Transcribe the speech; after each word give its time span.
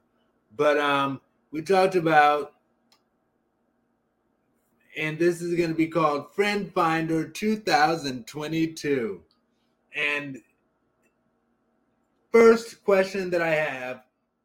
But 0.56 0.78
um, 0.78 1.20
we 1.52 1.62
talked 1.62 1.94
about 1.94 2.54
and 4.98 5.16
this 5.16 5.40
is 5.40 5.54
going 5.54 5.70
to 5.70 5.76
be 5.76 5.86
called 5.86 6.34
Friend 6.34 6.72
Finder 6.74 7.28
2022. 7.28 9.20
And 9.94 10.38
first 12.32 12.82
question 12.84 13.30
that 13.30 13.40
I 13.40 13.54
have 13.54 14.02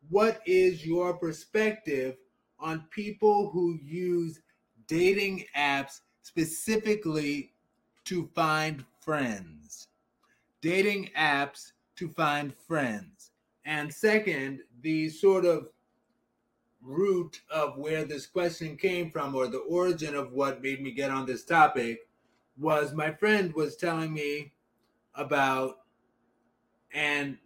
What 0.10 0.42
is 0.46 0.86
your 0.86 1.16
perspective 1.16 2.18
on 2.60 2.86
people 2.92 3.50
who 3.50 3.80
use 3.84 4.42
dating 4.88 5.46
apps 5.58 6.02
specifically 6.22 7.52
to 8.06 8.30
find 8.36 8.86
friends? 9.02 9.88
Dating 10.62 11.10
apps 11.18 11.72
to 11.96 12.10
find 12.10 12.54
friends. 12.54 13.32
And 13.66 13.92
second, 13.92 14.60
the 14.82 15.10
sort 15.10 15.46
of 15.46 15.70
root 16.84 17.42
of 17.50 17.78
where 17.78 18.04
this 18.04 18.26
question 18.26 18.76
came 18.76 19.10
from 19.10 19.36
or 19.36 19.48
the 19.48 19.60
origin 19.60 20.16
of 20.16 20.34
what 20.34 20.62
made 20.62 20.82
me 20.82 20.92
get 20.92 21.10
on 21.10 21.26
this 21.26 21.46
topic 21.46 22.08
was 22.58 22.94
my 22.94 23.12
friend 23.12 23.54
was 23.54 23.76
telling 23.76 24.14
me 24.14 24.52
about 25.16 25.80
and 26.94 27.38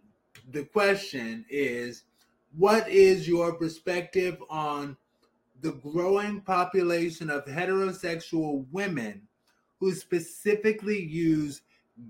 the 0.52 0.64
question 0.64 1.44
is 1.48 2.04
what 2.56 2.88
is 2.88 3.28
your 3.28 3.54
perspective 3.54 4.42
on 4.50 4.96
the 5.60 5.72
growing 5.72 6.40
population 6.40 7.30
of 7.30 7.44
heterosexual 7.44 8.64
women 8.72 9.22
who 9.80 9.92
specifically 9.92 11.00
use 11.00 11.62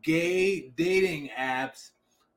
gay 0.03 0.71
dating 0.77 1.31
apps 1.39 1.91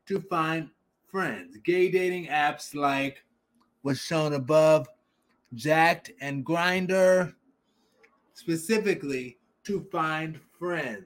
to 0.08 0.20
find 0.22 0.70
friends? 1.08 1.58
Gay 1.64 1.92
dating 1.92 2.28
apps 2.28 2.74
like 2.74 3.24
was 3.84 4.00
shown 4.00 4.34
above, 4.34 4.88
Jack'd 5.54 6.12
and 6.22 6.46
Grindr, 6.46 7.34
specifically 8.34 9.38
to 9.64 9.88
find 9.92 10.40
friends. 10.58 11.06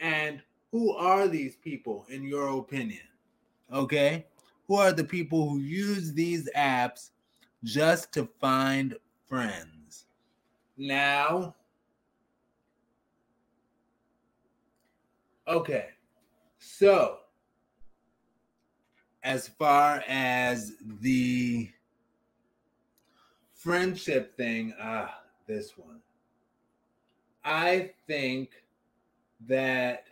And 0.00 0.42
who 0.70 0.92
are 0.94 1.28
these 1.28 1.56
people, 1.56 2.06
in 2.08 2.24
your 2.24 2.58
opinion? 2.58 3.02
Okay. 3.72 4.26
Who 4.66 4.76
are 4.76 4.92
the 4.92 5.04
people 5.04 5.48
who 5.48 5.58
use 5.58 6.12
these 6.12 6.48
apps 6.56 7.10
just 7.62 8.12
to 8.12 8.28
find 8.40 8.96
friends? 9.28 10.06
Now, 10.76 11.54
okay. 15.46 15.88
So, 16.58 17.18
as 19.22 19.48
far 19.48 20.02
as 20.08 20.72
the 21.00 21.70
friendship 23.54 24.36
thing, 24.36 24.74
ah, 24.80 25.22
this 25.46 25.76
one. 25.76 26.00
I 27.44 27.92
think 28.06 28.50
that 29.46 30.04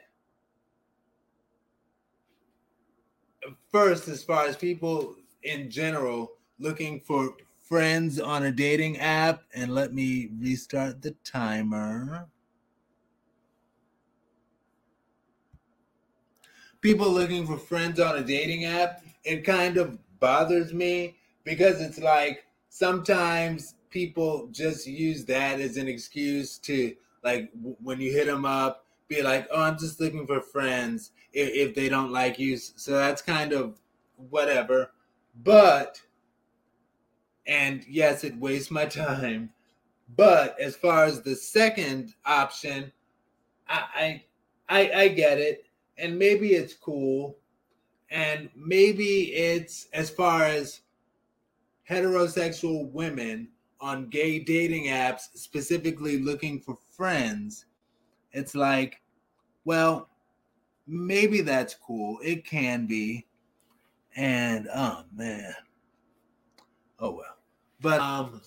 first, 3.71 4.09
as 4.09 4.23
far 4.23 4.47
as 4.47 4.57
people 4.57 5.17
in 5.43 5.71
general 5.71 6.33
looking 6.59 7.01
for 7.01 7.35
friends 7.59 8.21
on 8.21 8.45
a 8.45 8.53
dating 8.53 8.99
app, 8.99 9.45
and 9.55 9.75
let 9.75 9.95
me 9.95 10.31
restart 10.39 11.03
the 11.03 11.13
timer. 11.25 12.29
People 16.81 17.11
looking 17.11 17.47
for 17.47 17.57
friends 17.57 18.01
on 18.01 18.17
a 18.19 18.23
dating 18.23 18.65
app, 18.65 19.03
it 19.25 19.45
kind 19.45 19.77
of 19.77 19.99
bothers 20.19 20.73
me 20.73 21.17
because 21.45 21.81
it's 21.81 21.99
like 21.99 22.45
sometimes 22.69 23.75
people 23.91 24.49
just 24.53 24.87
use 24.87 25.25
that 25.25 25.61
as 25.61 25.77
an 25.77 25.89
excuse 25.89 26.59
to 26.59 26.95
like 27.25 27.53
w- 27.55 27.77
when 27.83 28.01
you 28.01 28.13
hit 28.13 28.27
them 28.27 28.45
up 28.45 28.85
be 29.09 29.23
like 29.23 29.49
oh 29.51 29.63
i'm 29.63 29.77
just 29.77 29.99
looking 29.99 30.27
for 30.27 30.41
friends 30.41 31.11
if, 31.33 31.69
if 31.69 31.75
they 31.75 31.89
don't 31.89 32.13
like 32.13 32.39
you. 32.39 32.57
So 32.57 32.93
that's 32.93 33.23
kind 33.23 33.53
of 33.53 33.81
whatever. 34.17 34.93
But 35.43 36.01
and 37.47 37.85
yes 37.89 38.25
it 38.25 38.37
wastes 38.37 38.71
my 38.71 38.85
time. 38.87 39.51
But 40.17 40.59
as 40.61 40.75
far 40.77 41.05
as 41.05 41.23
the 41.23 41.37
second 41.37 42.15
option 42.25 42.93
i 43.69 43.85
i 43.95 44.25
i, 44.69 45.03
I 45.03 45.09
get 45.09 45.39
it 45.39 45.67
and 46.01 46.19
maybe 46.19 46.55
it's 46.55 46.75
cool 46.75 47.37
and 48.11 48.49
maybe 48.57 49.33
it's 49.35 49.89
as 49.93 50.11
far 50.11 50.45
as 50.45 50.81
heterosexual 51.89 52.91
women 52.91 53.49
on 53.81 54.09
gay 54.09 54.39
dating 54.39 54.87
apps 54.87 55.29
specifically 55.35 56.19
looking 56.19 56.61
for 56.61 56.77
friends 56.97 57.67
it's 58.33 58.55
like 58.55 59.01
well 59.65 60.11
maybe 60.91 61.41
that's 61.41 61.75
cool. 61.75 62.19
It 62.23 62.45
can 62.45 62.87
be. 62.87 63.27
And 64.17 64.69
oh 64.75 65.05
man. 65.15 65.55
Oh 66.99 67.13
well. 67.13 67.37
But 67.81 68.01
um 68.01 68.43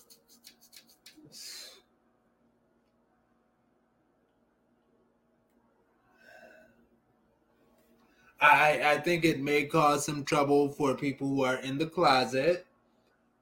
I, 8.44 8.92
I 8.92 8.98
think 8.98 9.24
it 9.24 9.40
may 9.40 9.64
cause 9.64 10.04
some 10.04 10.24
trouble 10.24 10.68
for 10.68 10.94
people 10.94 11.28
who 11.28 11.44
are 11.44 11.56
in 11.56 11.78
the 11.78 11.86
closet. 11.86 12.66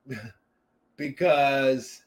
Because 0.98 2.02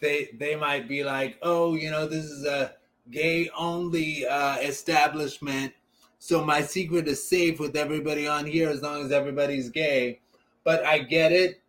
they 0.00 0.30
they 0.38 0.56
might 0.56 0.88
be 0.88 1.04
like, 1.04 1.38
oh, 1.42 1.74
you 1.74 1.90
know, 1.90 2.06
this 2.06 2.24
is 2.24 2.44
a 2.44 2.74
gay 3.10 3.48
only 3.56 4.26
uh, 4.26 4.58
establishment, 4.58 5.72
so 6.18 6.44
my 6.44 6.60
secret 6.60 7.08
is 7.08 7.26
safe 7.26 7.58
with 7.58 7.76
everybody 7.76 8.26
on 8.26 8.44
here 8.44 8.68
as 8.68 8.82
long 8.82 9.02
as 9.02 9.12
everybody's 9.12 9.70
gay. 9.70 10.20
But 10.64 10.84
I 10.84 10.98
get 10.98 11.32
it, 11.32 11.62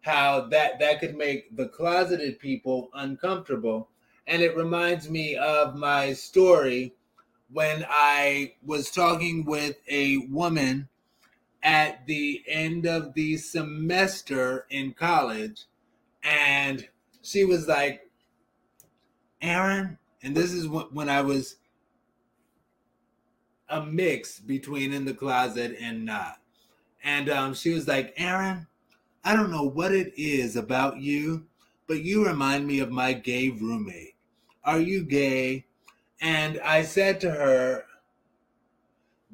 how 0.00 0.48
that 0.48 0.80
that 0.80 0.98
could 0.98 1.16
make 1.16 1.54
the 1.54 1.68
closeted 1.68 2.40
people 2.40 2.88
uncomfortable, 2.94 3.90
and 4.26 4.42
it 4.42 4.56
reminds 4.56 5.08
me 5.08 5.36
of 5.36 5.76
my 5.76 6.14
story 6.14 6.94
when 7.52 7.86
I 7.88 8.54
was 8.64 8.90
talking 8.90 9.44
with 9.44 9.76
a 9.88 10.18
woman 10.30 10.88
at 11.62 12.06
the 12.06 12.42
end 12.46 12.86
of 12.86 13.14
the 13.14 13.36
semester 13.36 14.66
in 14.70 14.92
college, 14.92 15.64
and 16.22 16.86
she 17.22 17.44
was 17.44 17.66
like, 17.66 18.08
Aaron, 19.40 19.98
and 20.22 20.36
this 20.36 20.52
is 20.52 20.68
when 20.68 21.08
I 21.08 21.20
was 21.22 21.56
a 23.68 23.84
mix 23.84 24.38
between 24.40 24.92
in 24.92 25.04
the 25.04 25.14
closet 25.14 25.76
and 25.80 26.04
not. 26.04 26.38
And 27.04 27.28
um, 27.28 27.54
she 27.54 27.70
was 27.70 27.86
like, 27.86 28.14
Aaron, 28.16 28.66
I 29.24 29.34
don't 29.34 29.50
know 29.50 29.64
what 29.64 29.92
it 29.92 30.12
is 30.16 30.56
about 30.56 30.98
you, 30.98 31.46
but 31.86 32.02
you 32.02 32.26
remind 32.26 32.66
me 32.66 32.80
of 32.80 32.90
my 32.90 33.12
gay 33.12 33.50
roommate. 33.50 34.14
Are 34.64 34.80
you 34.80 35.04
gay? 35.04 35.66
And 36.20 36.60
I 36.60 36.82
said 36.82 37.20
to 37.20 37.30
her, 37.30 37.84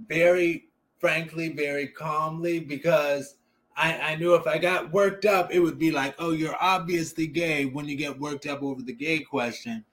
very 0.09 0.69
frankly, 0.99 1.51
very 1.51 1.89
calmly, 1.89 2.61
because 2.61 3.37
I, 3.77 3.99
I 3.99 4.17
knew 4.17 4.35
if 4.35 4.47
I 4.47 4.59
got 4.59 4.93
worked 4.93 5.25
up, 5.25 5.53
it 5.53 5.61
would 5.61 5.79
be 5.79 5.91
like, 5.91 6.15
oh, 6.19 6.31
you're 6.31 6.57
obviously 6.61 7.27
gay 7.27 7.67
when 7.67 7.87
you 7.87 7.97
get 7.97 8.19
worked 8.19 8.47
up 8.47 8.63
over 8.63 8.83
the 8.83 8.93
gay 8.93 9.21
question. 9.21 9.85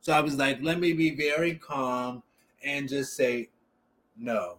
So 0.00 0.12
I 0.12 0.20
was 0.20 0.36
like, 0.36 0.58
let 0.62 0.80
me 0.80 0.92
be 0.92 1.14
very 1.14 1.54
calm 1.54 2.22
and 2.64 2.88
just 2.88 3.16
say 3.16 3.48
no. 4.16 4.58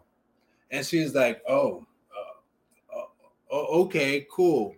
And 0.72 0.86
she 0.86 1.04
was 1.04 1.14
like, 1.14 1.42
oh, 1.48 1.86
uh, 2.96 3.04
uh, 3.52 3.56
okay, 3.56 4.26
cool. 4.32 4.76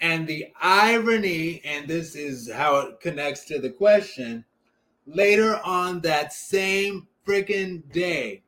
And 0.00 0.26
the 0.26 0.46
irony, 0.60 1.60
and 1.64 1.88
this 1.88 2.14
is 2.14 2.50
how 2.50 2.76
it 2.80 3.00
connects 3.00 3.44
to 3.46 3.58
the 3.58 3.70
question, 3.70 4.44
later 5.06 5.60
on 5.64 6.00
that 6.00 6.32
same 6.32 7.08
freaking 7.26 7.90
day, 7.92 8.42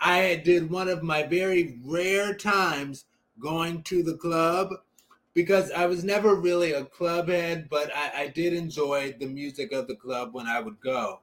I 0.00 0.42
did 0.44 0.70
one 0.70 0.88
of 0.88 1.02
my 1.02 1.22
very 1.22 1.78
rare 1.84 2.34
times 2.34 3.06
going 3.40 3.82
to 3.84 4.02
the 4.02 4.16
club 4.16 4.70
because 5.34 5.70
I 5.72 5.86
was 5.86 6.04
never 6.04 6.36
really 6.36 6.72
a 6.72 6.84
club 6.84 7.28
head, 7.28 7.68
but 7.68 7.90
I, 7.94 8.22
I 8.22 8.28
did 8.28 8.52
enjoy 8.52 9.16
the 9.18 9.26
music 9.26 9.72
of 9.72 9.88
the 9.88 9.96
club 9.96 10.34
when 10.34 10.46
I 10.46 10.60
would 10.60 10.80
go. 10.80 11.20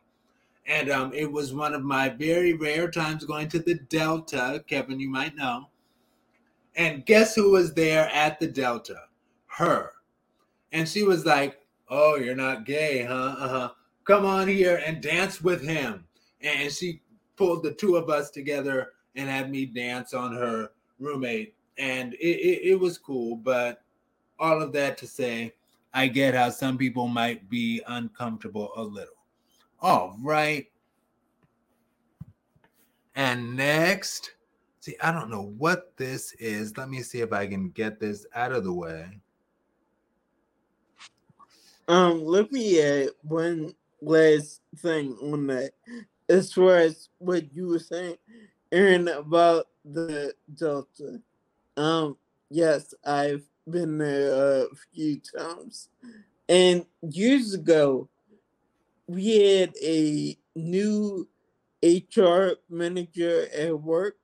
And 0.68 0.92
um, 0.92 1.14
it 1.14 1.32
was 1.32 1.54
one 1.54 1.74
of 1.74 1.82
my 1.82 2.10
very 2.10 2.54
rare 2.54 2.90
times 2.90 3.26
going 3.26 3.50
to 3.50 3.60
the 3.60 3.76
Delta. 3.76 4.64
Kevin, 4.68 5.00
you 5.00 5.10
might 5.10 5.36
know. 5.36 5.70
And 6.76 7.06
guess 7.06 7.36
who 7.36 7.52
was 7.52 7.74
there 7.74 8.10
at 8.14 8.40
the 8.40 8.48
Delta? 8.48 9.04
Her. 9.48 9.94
And 10.72 10.88
she 10.88 11.04
was 11.04 11.26
like, 11.26 11.58
Oh, 11.90 12.16
you're 12.16 12.36
not 12.36 12.66
gay, 12.66 13.04
huh? 13.04 13.36
Uh-huh. 13.38 13.70
Come 14.06 14.26
on 14.26 14.48
here 14.48 14.82
and 14.86 15.02
dance 15.02 15.42
with 15.42 15.62
him. 15.64 16.06
And 16.42 16.72
she 16.72 17.02
pulled 17.36 17.64
the 17.64 17.74
two 17.74 17.96
of 17.96 18.10
us 18.10 18.32
together 18.32 18.94
and 19.16 19.30
had 19.30 19.52
me 19.52 19.66
dance 19.66 20.14
on 20.14 20.34
her 20.34 20.72
roommate. 21.00 21.56
And 21.78 22.14
it, 22.16 22.18
it, 22.18 22.72
it 22.72 22.80
was 22.80 22.98
cool, 22.98 23.36
but 23.36 23.84
all 24.40 24.62
of 24.62 24.74
that 24.74 24.98
to 25.00 25.08
say, 25.08 25.54
I 25.94 26.08
get 26.08 26.34
how 26.34 26.50
some 26.50 26.78
people 26.78 27.08
might 27.08 27.50
be 27.50 27.82
uncomfortable 27.88 28.72
a 28.76 28.82
little. 28.82 29.14
All 29.82 30.16
right. 30.22 30.68
And 33.16 33.56
next, 33.56 34.32
see, 34.80 34.96
I 35.04 35.12
don't 35.12 35.30
know 35.30 35.54
what 35.58 35.96
this 35.98 36.34
is. 36.34 36.78
Let 36.78 36.90
me 36.90 37.02
see 37.02 37.20
if 37.20 37.34
I 37.34 37.46
can 37.46 37.70
get 37.70 38.00
this 38.00 38.26
out 38.34 38.52
of 38.52 38.64
the 38.64 38.74
way. 38.74 39.20
Um, 41.88 42.24
let 42.26 42.52
me 42.52 42.82
add 42.82 43.10
one 43.24 43.74
last 44.02 44.62
thing 44.78 45.18
on 45.22 45.48
that. 45.48 45.72
As 46.30 46.54
far 46.54 46.78
as 46.78 47.10
what 47.18 47.54
you 47.54 47.68
were 47.68 47.80
saying, 47.80 48.16
Aaron, 48.72 49.08
about 49.08 49.68
the 49.84 50.34
Delta. 50.54 51.22
Um, 51.76 52.18
yes, 52.50 52.94
I've 53.06 53.44
been 53.70 53.98
there 53.98 54.64
a 54.64 54.68
few 54.94 55.20
times. 55.38 55.90
And 56.48 56.86
years 57.02 57.54
ago, 57.54 58.10
we 59.08 59.58
had 59.58 59.74
a 59.84 60.38
new 60.56 61.28
HR 61.84 62.52
manager 62.70 63.48
at 63.54 63.80
work, 63.80 64.18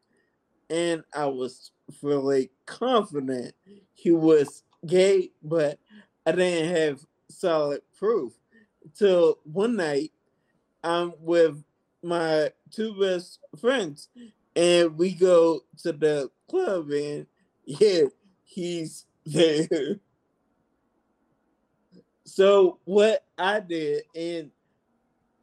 and 0.70 1.04
I 1.14 1.26
was 1.26 1.72
really 2.02 2.52
confident 2.66 3.54
he 3.94 4.12
was 4.12 4.64
gay, 4.86 5.32
but 5.44 5.80
I 6.26 6.34
didn't 6.34 6.76
have 6.76 7.06
solid 7.30 7.82
proof. 7.98 8.34
Till 8.98 9.38
one 9.44 9.76
night, 9.76 10.12
I'm 10.84 11.14
with 11.20 11.64
my 12.04 12.52
two 12.72 13.00
best 13.00 13.40
friends, 13.60 14.10
and 14.56 14.98
we 14.98 15.14
go 15.14 15.62
to 15.84 15.92
the 15.92 16.32
club, 16.50 16.90
and 16.92 17.28
yeah, 17.66 18.04
he's 18.44 19.06
there. 19.26 20.00
So 22.26 22.80
what 22.86 23.24
I 23.38 23.60
did, 23.60 24.04
and 24.16 24.52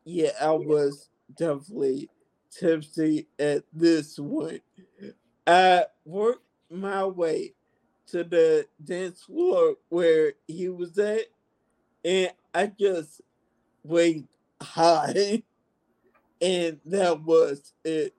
yeah, 0.04 0.30
I 0.40 0.50
was 0.50 1.08
definitely 1.36 2.08
tipsy 2.50 3.26
at 3.38 3.64
this 3.72 4.18
one. 4.18 4.60
I 5.46 5.84
worked 6.04 6.44
my 6.70 7.04
way 7.04 7.54
to 8.08 8.24
the 8.24 8.66
dance 8.82 9.22
floor 9.22 9.76
where 9.88 10.34
he 10.46 10.68
was 10.68 10.98
at, 10.98 11.22
and 12.04 12.30
I 12.54 12.66
just 12.66 13.20
waved 13.84 14.28
high, 14.60 15.42
and 16.40 16.80
that 16.86 17.22
was 17.22 17.72
it. 17.84 18.14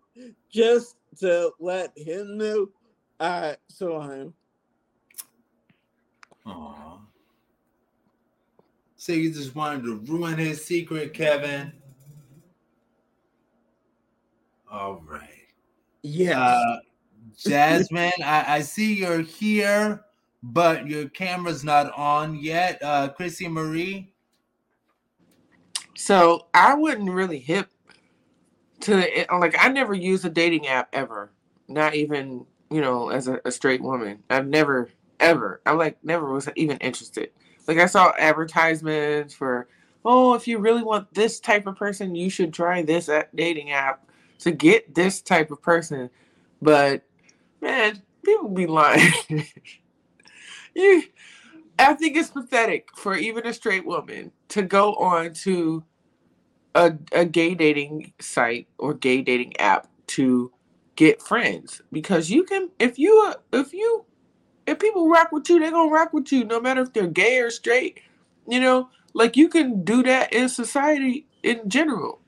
Just 0.49 0.95
to 1.19 1.51
let 1.59 1.91
him 1.97 2.37
know 2.37 2.69
I 3.19 3.57
saw 3.67 4.07
him. 4.07 4.33
Aw. 6.45 6.99
So 8.97 9.13
you 9.13 9.31
just 9.31 9.55
wanted 9.55 9.83
to 9.83 9.97
ruin 10.11 10.37
his 10.37 10.63
secret, 10.65 11.13
Kevin? 11.13 11.71
All 14.71 15.03
right. 15.07 15.47
Yeah. 16.01 16.39
Uh, 16.39 16.77
Jasmine, 17.37 18.11
I, 18.23 18.55
I 18.55 18.61
see 18.61 18.95
you're 18.95 19.21
here, 19.21 20.03
but 20.41 20.87
your 20.87 21.09
camera's 21.09 21.63
not 21.63 21.93
on 21.93 22.35
yet. 22.35 22.79
Uh, 22.81 23.09
Chrissy 23.09 23.47
Marie. 23.47 24.14
So 25.95 26.47
I 26.53 26.75
wouldn't 26.75 27.09
really 27.09 27.39
hip 27.39 27.69
to 28.81 29.19
eh, 29.19 29.25
like 29.31 29.55
I 29.57 29.69
never 29.69 29.93
used 29.93 30.25
a 30.25 30.29
dating 30.29 30.67
app 30.67 30.89
ever. 30.93 31.31
Not 31.67 31.95
even 31.95 32.45
you 32.69 32.81
know 32.81 33.09
as 33.09 33.27
a, 33.27 33.39
a 33.45 33.51
straight 33.51 33.81
woman. 33.81 34.23
I've 34.29 34.47
never 34.47 34.89
ever. 35.19 35.61
I 35.65 35.71
like 35.71 35.97
never 36.03 36.31
was 36.31 36.49
even 36.55 36.77
interested. 36.77 37.31
Like 37.67 37.77
I 37.77 37.87
saw 37.87 38.13
advertisements 38.19 39.33
for, 39.33 39.67
oh, 40.03 40.35
if 40.35 40.47
you 40.47 40.59
really 40.59 40.83
want 40.83 41.11
this 41.13 41.39
type 41.39 41.65
of 41.65 41.75
person, 41.75 42.13
you 42.13 42.29
should 42.29 42.53
try 42.53 42.83
this 42.83 43.09
dating 43.33 43.71
app 43.71 44.07
to 44.39 44.51
get 44.51 44.93
this 44.93 45.21
type 45.21 45.49
of 45.49 45.61
person. 45.61 46.09
But 46.61 47.03
man, 47.61 48.01
people 48.23 48.49
be 48.49 48.67
lying. 48.67 49.11
you, 50.75 51.03
I 51.77 51.93
think 51.93 52.15
it's 52.15 52.29
pathetic 52.29 52.89
for 52.95 53.15
even 53.15 53.45
a 53.45 53.53
straight 53.53 53.85
woman 53.85 54.31
to 54.49 54.61
go 54.61 54.93
on 54.95 55.33
to 55.33 55.83
a, 56.73 56.93
a 57.11 57.25
gay 57.25 57.55
dating 57.55 58.13
site 58.19 58.67
or 58.77 58.93
gay 58.93 59.21
dating 59.21 59.57
app 59.57 59.87
to 60.07 60.51
get 60.95 61.21
friends 61.21 61.81
because 61.91 62.29
you 62.29 62.43
can 62.43 62.69
if 62.79 62.97
you 62.97 63.33
if 63.51 63.73
you 63.73 64.05
if 64.67 64.79
people 64.79 65.09
rock 65.09 65.31
with 65.31 65.49
you, 65.49 65.59
they're 65.59 65.71
gonna 65.71 65.91
rock 65.91 66.13
with 66.13 66.31
you, 66.31 66.43
no 66.43 66.59
matter 66.59 66.81
if 66.81 66.93
they're 66.93 67.07
gay 67.07 67.39
or 67.39 67.49
straight. 67.49 67.99
You 68.47 68.59
know, 68.59 68.89
like 69.13 69.37
you 69.37 69.49
can 69.49 69.83
do 69.83 70.03
that 70.03 70.33
in 70.33 70.49
society 70.49 71.27
in 71.43 71.69
general, 71.69 72.19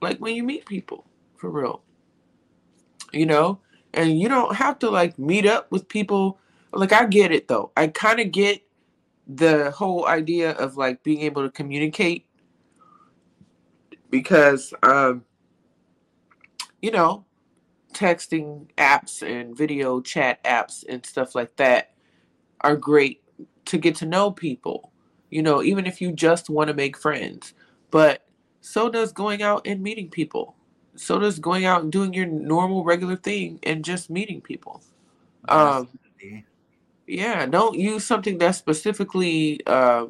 like 0.00 0.18
when 0.18 0.34
you 0.34 0.42
meet 0.44 0.66
people 0.66 1.04
for 1.36 1.50
real. 1.50 1.82
You 3.12 3.26
know, 3.26 3.60
and 3.92 4.18
you 4.20 4.28
don't 4.28 4.56
have 4.56 4.78
to 4.80 4.90
like 4.90 5.18
meet 5.18 5.46
up 5.46 5.70
with 5.70 5.88
people. 5.88 6.38
Like 6.72 6.92
I 6.92 7.06
get 7.06 7.32
it 7.32 7.48
though. 7.48 7.70
I 7.76 7.88
kind 7.88 8.20
of 8.20 8.32
get 8.32 8.62
the 9.26 9.70
whole 9.70 10.06
idea 10.06 10.52
of 10.52 10.76
like 10.76 11.02
being 11.02 11.22
able 11.22 11.42
to 11.42 11.50
communicate 11.50 12.26
because 14.10 14.74
um 14.82 15.24
you 16.82 16.90
know 16.90 17.24
texting 17.94 18.66
apps 18.76 19.22
and 19.22 19.56
video 19.56 20.00
chat 20.00 20.42
apps 20.44 20.84
and 20.88 21.06
stuff 21.06 21.34
like 21.34 21.56
that 21.56 21.94
are 22.60 22.76
great 22.76 23.22
to 23.66 23.78
get 23.78 23.94
to 23.96 24.06
know 24.06 24.30
people. 24.30 24.90
You 25.30 25.42
know, 25.42 25.62
even 25.62 25.86
if 25.86 26.00
you 26.00 26.12
just 26.12 26.50
want 26.50 26.68
to 26.68 26.74
make 26.74 26.96
friends. 26.96 27.54
But 27.90 28.26
so 28.60 28.88
does 28.88 29.12
going 29.12 29.42
out 29.42 29.66
and 29.66 29.82
meeting 29.82 30.10
people. 30.10 30.56
So 30.96 31.18
does 31.18 31.38
going 31.38 31.64
out 31.64 31.82
and 31.82 31.90
doing 31.90 32.14
your 32.14 32.26
normal 32.26 32.84
regular 32.84 33.16
thing 33.16 33.58
and 33.62 33.84
just 33.84 34.10
meeting 34.10 34.40
people. 34.40 34.82
Um, 35.48 35.88
yeah, 37.06 37.46
don't 37.46 37.78
use 37.78 38.04
something 38.04 38.38
that's 38.38 38.58
specifically 38.58 39.60
uh, 39.66 40.06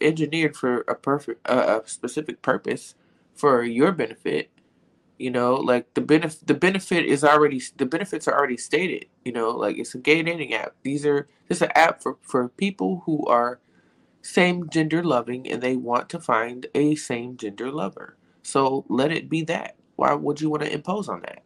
engineered 0.00 0.56
for 0.56 0.80
a 0.88 0.94
perfect 0.94 1.48
uh, 1.48 1.80
a 1.84 1.88
specific 1.88 2.42
purpose 2.42 2.94
for 3.34 3.62
your 3.64 3.92
benefit 3.92 4.50
you 5.18 5.30
know, 5.30 5.54
like 5.54 5.94
the 5.94 6.00
benefit 6.00 6.46
the 6.46 6.54
benefit 6.54 7.06
is 7.06 7.22
already 7.24 7.62
the 7.76 7.86
benefits 7.86 8.26
are 8.26 8.36
already 8.36 8.56
stated. 8.56 9.06
You 9.24 9.32
know, 9.32 9.50
like 9.50 9.78
it's 9.78 9.94
a 9.94 9.98
gay 9.98 10.22
dating 10.22 10.54
app. 10.54 10.74
These 10.82 11.06
are 11.06 11.28
this 11.48 11.58
is 11.58 11.62
an 11.62 11.70
app 11.74 12.02
for 12.02 12.18
for 12.22 12.48
people 12.48 13.02
who 13.06 13.24
are 13.26 13.60
same 14.22 14.68
gender 14.70 15.02
loving 15.04 15.50
and 15.50 15.62
they 15.62 15.76
want 15.76 16.08
to 16.10 16.20
find 16.20 16.66
a 16.74 16.94
same 16.96 17.36
gender 17.36 17.70
lover. 17.70 18.16
So 18.42 18.84
let 18.88 19.12
it 19.12 19.28
be 19.28 19.42
that. 19.44 19.76
Why 19.96 20.14
would 20.14 20.40
you 20.40 20.50
want 20.50 20.62
to 20.64 20.72
impose 20.72 21.08
on 21.08 21.20
that? 21.22 21.42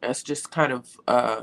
That's 0.00 0.22
just 0.22 0.50
kind 0.50 0.72
of 0.72 1.00
uh 1.08 1.42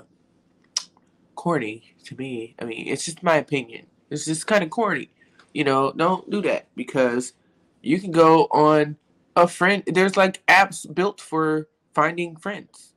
corny 1.35 1.95
to 2.05 2.15
me. 2.15 2.55
I 2.59 2.65
mean, 2.65 2.87
it's 2.87 3.05
just 3.05 3.23
my 3.23 3.35
opinion. 3.35 3.87
It's 4.09 4.25
just 4.25 4.47
kind 4.47 4.63
of 4.63 4.69
corny. 4.69 5.09
You 5.53 5.63
know, 5.63 5.91
don't 5.91 6.29
do 6.29 6.41
that 6.43 6.67
because 6.75 7.33
you 7.81 7.99
can 7.99 8.11
go 8.11 8.45
on 8.45 8.97
a 9.35 9.47
friend. 9.47 9.83
There's 9.85 10.17
like 10.17 10.45
apps 10.47 10.91
built 10.93 11.21
for 11.21 11.67
finding 11.93 12.35
friends. 12.35 12.93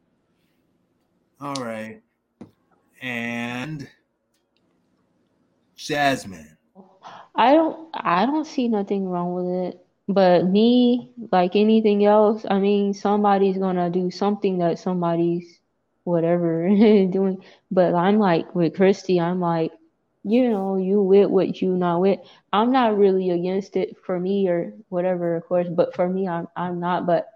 All 1.41 1.55
right. 1.55 2.01
And 3.03 3.89
Jasmine. 5.77 6.57
I 7.35 7.53
don't 7.53 7.91
I 7.95 8.25
don't 8.25 8.47
see 8.47 8.69
nothing 8.69 9.07
wrong 9.09 9.35
with 9.35 9.47
it. 9.47 9.87
But 10.09 10.47
me, 10.47 11.11
like 11.33 11.57
anything 11.57 12.05
else, 12.05 12.47
I 12.49 12.59
mean 12.59 12.95
somebody's 12.95 13.59
gonna 13.59 13.91
do 13.91 14.11
something 14.11 14.59
that 14.59 14.79
somebody's 14.79 15.61
whatever 16.07 16.69
doing. 17.13 17.45
But 17.71 17.95
I'm 17.95 18.19
like 18.19 18.55
with 18.55 18.77
Christy, 18.77 19.21
I'm 19.21 19.41
like 19.41 19.73
you 20.25 20.51
know, 20.51 20.77
you 20.77 21.03
with 21.03 21.31
what 21.31 21.63
you 21.63 21.71
not 21.77 22.01
with. 22.01 22.21
I'm 22.53 22.73
not 22.73 22.99
really 22.99 23.31
against 23.31 23.77
it 23.77 23.97
for 24.05 24.19
me 24.19 24.49
or 24.49 24.73
whatever, 24.89 25.37
of 25.37 25.47
course, 25.47 25.69
but 25.71 25.95
for 25.95 26.09
me, 26.09 26.29
I'm 26.29 26.49
I'm 26.57 26.81
not. 26.81 27.07
But 27.07 27.29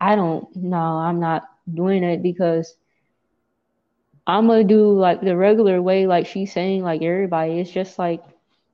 I 0.00 0.16
don't. 0.16 0.54
No, 0.56 0.78
I'm 0.78 1.20
not 1.20 1.44
doing 1.72 2.04
it 2.04 2.22
because 2.22 2.74
I'm 4.26 4.46
gonna 4.48 4.64
do 4.64 4.92
like 4.92 5.20
the 5.20 5.36
regular 5.36 5.80
way, 5.82 6.06
like 6.06 6.26
she's 6.26 6.52
saying, 6.52 6.82
like 6.82 7.02
everybody. 7.02 7.60
It's 7.60 7.70
just 7.70 7.98
like 7.98 8.22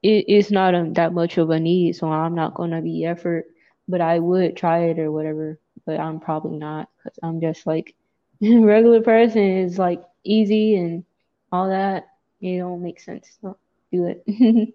it, 0.03 0.25
it's 0.29 0.51
not 0.51 0.75
a, 0.75 0.91
that 0.95 1.13
much 1.15 1.39
of 1.39 1.51
a 1.51 1.61
need, 1.61 1.95
so 1.97 2.09
I'm 2.11 2.35
not 2.35 2.55
gonna 2.55 2.83
be 2.83 3.05
effort 3.05 3.47
but 3.89 4.01
I 4.01 4.19
would 4.21 4.57
try 4.57 4.85
it 4.85 4.99
or 5.01 5.11
whatever. 5.13 5.59
But 5.87 6.01
I'm 6.01 6.21
probably 6.21 6.57
not 6.59 6.89
because 6.97 7.19
I'm 7.23 7.41
just 7.41 7.67
like 7.67 7.95
regular 8.65 9.01
person 9.03 9.41
is 9.41 9.79
like 9.79 10.03
easy 10.25 10.75
and 10.75 11.05
all 11.53 11.69
that. 11.69 12.09
It 12.41 12.59
don't 12.59 12.83
make 12.83 13.01
sense. 13.01 13.39
So 13.41 13.57
do 13.93 14.07
it. 14.07 14.75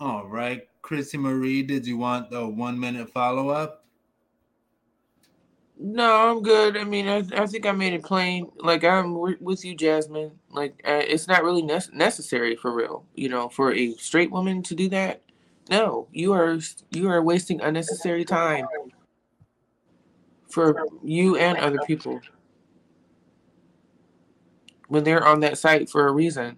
All 0.00 0.26
right. 0.26 0.68
Chrissy 0.80 1.18
Marie, 1.18 1.62
did 1.62 1.86
you 1.86 1.96
want 1.96 2.30
the 2.30 2.46
one 2.46 2.78
minute 2.78 3.10
follow 3.10 3.48
up? 3.48 3.84
No, 5.76 6.30
I'm 6.30 6.42
good. 6.42 6.76
I 6.76 6.84
mean, 6.84 7.08
I, 7.08 7.24
I 7.36 7.46
think 7.46 7.66
I 7.66 7.72
made 7.72 7.94
it 7.94 8.04
plain. 8.04 8.48
Like 8.58 8.84
I'm 8.84 9.18
with 9.40 9.64
you, 9.64 9.74
Jasmine. 9.74 10.38
Like 10.50 10.80
uh, 10.86 11.02
it's 11.04 11.26
not 11.26 11.42
really 11.42 11.62
ne- 11.62 11.80
necessary 11.92 12.54
for 12.54 12.72
real. 12.72 13.04
You 13.16 13.28
know, 13.28 13.48
for 13.48 13.72
a 13.72 13.94
straight 13.94 14.30
woman 14.30 14.62
to 14.64 14.74
do 14.76 14.88
that. 14.90 15.22
No, 15.68 16.06
you 16.12 16.32
are 16.32 16.58
you 16.90 17.08
are 17.08 17.22
wasting 17.22 17.60
unnecessary 17.60 18.24
time 18.24 18.66
for 20.54 20.86
you 21.02 21.36
and 21.36 21.58
other 21.58 21.80
people 21.86 22.20
when 24.88 25.04
they're 25.04 25.26
on 25.26 25.40
that 25.40 25.58
site 25.58 25.90
for 25.90 26.06
a 26.06 26.12
reason. 26.12 26.56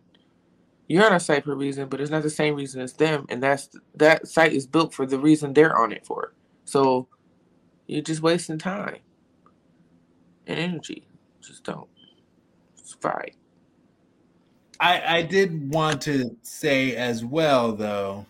You're 0.88 1.06
on 1.06 1.14
a 1.14 1.20
site 1.20 1.44
for 1.44 1.52
a 1.52 1.56
reason, 1.56 1.88
but 1.88 2.00
it's 2.00 2.10
not 2.10 2.22
the 2.22 2.30
same 2.30 2.54
reason 2.54 2.80
as 2.80 2.92
them, 2.92 3.26
and 3.28 3.42
that's 3.42 3.70
that 3.96 4.28
site 4.28 4.52
is 4.52 4.66
built 4.66 4.94
for 4.94 5.04
the 5.04 5.18
reason 5.18 5.52
they're 5.52 5.76
on 5.76 5.90
it 5.90 6.06
for. 6.06 6.34
So 6.64 7.08
you're 7.86 8.02
just 8.02 8.22
wasting 8.22 8.58
time 8.58 8.98
and 10.46 10.58
energy. 10.58 11.08
Just 11.40 11.64
don't. 11.64 11.88
It's 12.78 12.94
fine. 12.94 13.32
I 14.78 15.18
I 15.18 15.22
did 15.22 15.72
want 15.72 16.02
to 16.02 16.36
say 16.42 16.94
as 16.94 17.24
well 17.24 17.72
though, 17.72 18.26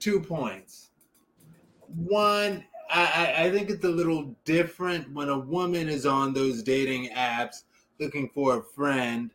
two 0.00 0.20
points. 0.20 0.90
One, 1.94 2.64
I, 2.90 3.34
I 3.38 3.50
think 3.50 3.70
it's 3.70 3.84
a 3.84 3.88
little 3.88 4.34
different 4.44 5.12
when 5.12 5.28
a 5.28 5.38
woman 5.38 5.88
is 5.88 6.06
on 6.06 6.32
those 6.32 6.62
dating 6.62 7.10
apps 7.10 7.64
looking 7.98 8.30
for 8.34 8.58
a 8.58 8.62
friend 8.62 9.30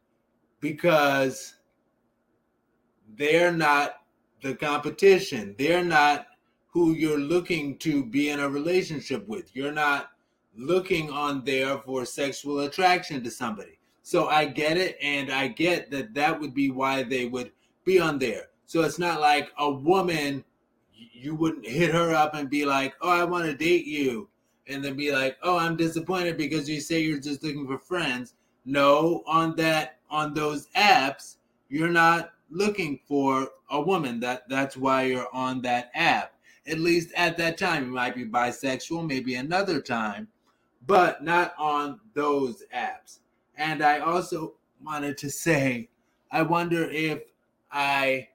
because 0.59 1.55
they're 3.17 3.51
not 3.51 4.03
the 4.41 4.55
competition. 4.55 5.55
They're 5.57 5.83
not 5.83 6.27
who 6.67 6.93
you're 6.93 7.19
looking 7.19 7.77
to 7.79 8.05
be 8.05 8.29
in 8.29 8.39
a 8.39 8.49
relationship 8.49 9.27
with. 9.27 9.55
You're 9.55 9.73
not 9.73 10.11
looking 10.55 11.09
on 11.09 11.43
there 11.43 11.77
for 11.79 12.05
sexual 12.05 12.61
attraction 12.61 13.23
to 13.23 13.31
somebody. 13.31 13.79
So 14.03 14.27
I 14.27 14.45
get 14.45 14.77
it, 14.77 14.97
and 15.01 15.31
I 15.31 15.49
get 15.49 15.91
that 15.91 16.13
that 16.15 16.39
would 16.39 16.53
be 16.53 16.71
why 16.71 17.03
they 17.03 17.25
would 17.25 17.51
be 17.85 17.99
on 17.99 18.19
there. 18.19 18.47
So 18.65 18.81
it's 18.81 18.99
not 18.99 19.21
like 19.21 19.51
a 19.57 19.69
woman, 19.69 20.43
you 21.13 21.35
wouldn't 21.35 21.65
hit 21.65 21.91
her 21.91 22.13
up 22.13 22.33
and 22.33 22.49
be 22.49 22.65
like, 22.65 22.95
oh, 23.01 23.09
I 23.09 23.23
want 23.23 23.45
to 23.45 23.53
date 23.53 23.85
you. 23.85 24.29
And 24.67 24.83
then 24.83 24.95
be 24.95 25.11
like, 25.11 25.37
oh, 25.43 25.57
I'm 25.57 25.75
disappointed 25.75 26.37
because 26.37 26.69
you 26.69 26.79
say 26.79 26.99
you're 26.99 27.19
just 27.19 27.43
looking 27.43 27.67
for 27.67 27.77
friends. 27.77 28.35
No, 28.65 29.23
on 29.25 29.55
that, 29.55 29.97
on 30.09 30.33
those 30.33 30.67
apps, 30.75 31.37
you're 31.69 31.89
not 31.89 32.33
looking 32.49 32.99
for 33.07 33.49
a 33.71 33.81
woman. 33.81 34.19
That 34.19 34.47
that's 34.47 34.77
why 34.77 35.03
you're 35.03 35.33
on 35.33 35.61
that 35.63 35.89
app. 35.95 36.33
At 36.67 36.79
least 36.79 37.09
at 37.15 37.37
that 37.37 37.57
time, 37.57 37.85
you 37.85 37.91
might 37.91 38.15
be 38.15 38.25
bisexual, 38.25 39.07
maybe 39.07 39.35
another 39.35 39.81
time, 39.81 40.27
but 40.85 41.23
not 41.23 41.53
on 41.57 41.99
those 42.13 42.63
apps. 42.75 43.19
And 43.57 43.81
I 43.83 43.99
also 43.99 44.53
wanted 44.83 45.17
to 45.19 45.29
say, 45.29 45.89
I 46.31 46.43
wonder 46.43 46.89
if 46.89 47.23
I 47.71 48.27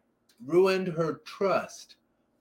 ruined 0.45 0.89
her 0.89 1.21
trust 1.25 1.96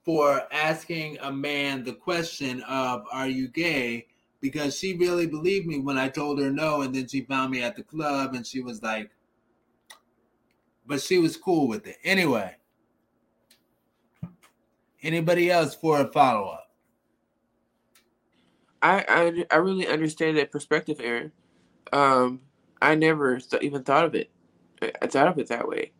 for 0.06 0.46
asking 0.52 1.18
a 1.20 1.32
man 1.32 1.84
the 1.84 1.92
question 1.92 2.62
of, 2.62 3.04
Are 3.12 3.28
you 3.28 3.48
gay? 3.48 4.06
Because 4.40 4.78
she 4.78 4.96
really 4.96 5.26
believed 5.26 5.66
me 5.66 5.80
when 5.80 5.98
I 5.98 6.08
told 6.08 6.40
her 6.40 6.50
no. 6.50 6.82
And 6.82 6.94
then 6.94 7.08
she 7.08 7.22
found 7.22 7.50
me 7.50 7.62
at 7.62 7.76
the 7.76 7.82
club 7.82 8.34
and 8.34 8.46
she 8.46 8.62
was 8.62 8.82
like, 8.82 9.10
but 10.86 11.02
she 11.02 11.18
was 11.18 11.36
cool 11.36 11.66
with 11.66 11.86
it. 11.86 11.96
Anyway, 12.04 12.54
anybody 15.02 15.50
else 15.50 15.74
for 15.74 16.00
a 16.00 16.06
follow 16.06 16.48
up? 16.48 16.70
I, 18.82 19.04
I 19.08 19.44
I 19.50 19.56
really 19.56 19.88
understand 19.88 20.36
that 20.36 20.52
perspective, 20.52 21.00
Aaron. 21.00 21.32
Um, 21.92 22.40
I 22.80 22.94
never 22.94 23.40
th- 23.40 23.62
even 23.62 23.82
thought 23.82 24.04
of 24.04 24.14
it. 24.14 24.30
I 24.80 25.06
thought 25.06 25.28
of 25.28 25.38
it 25.38 25.48
that 25.48 25.66
way. 25.66 25.92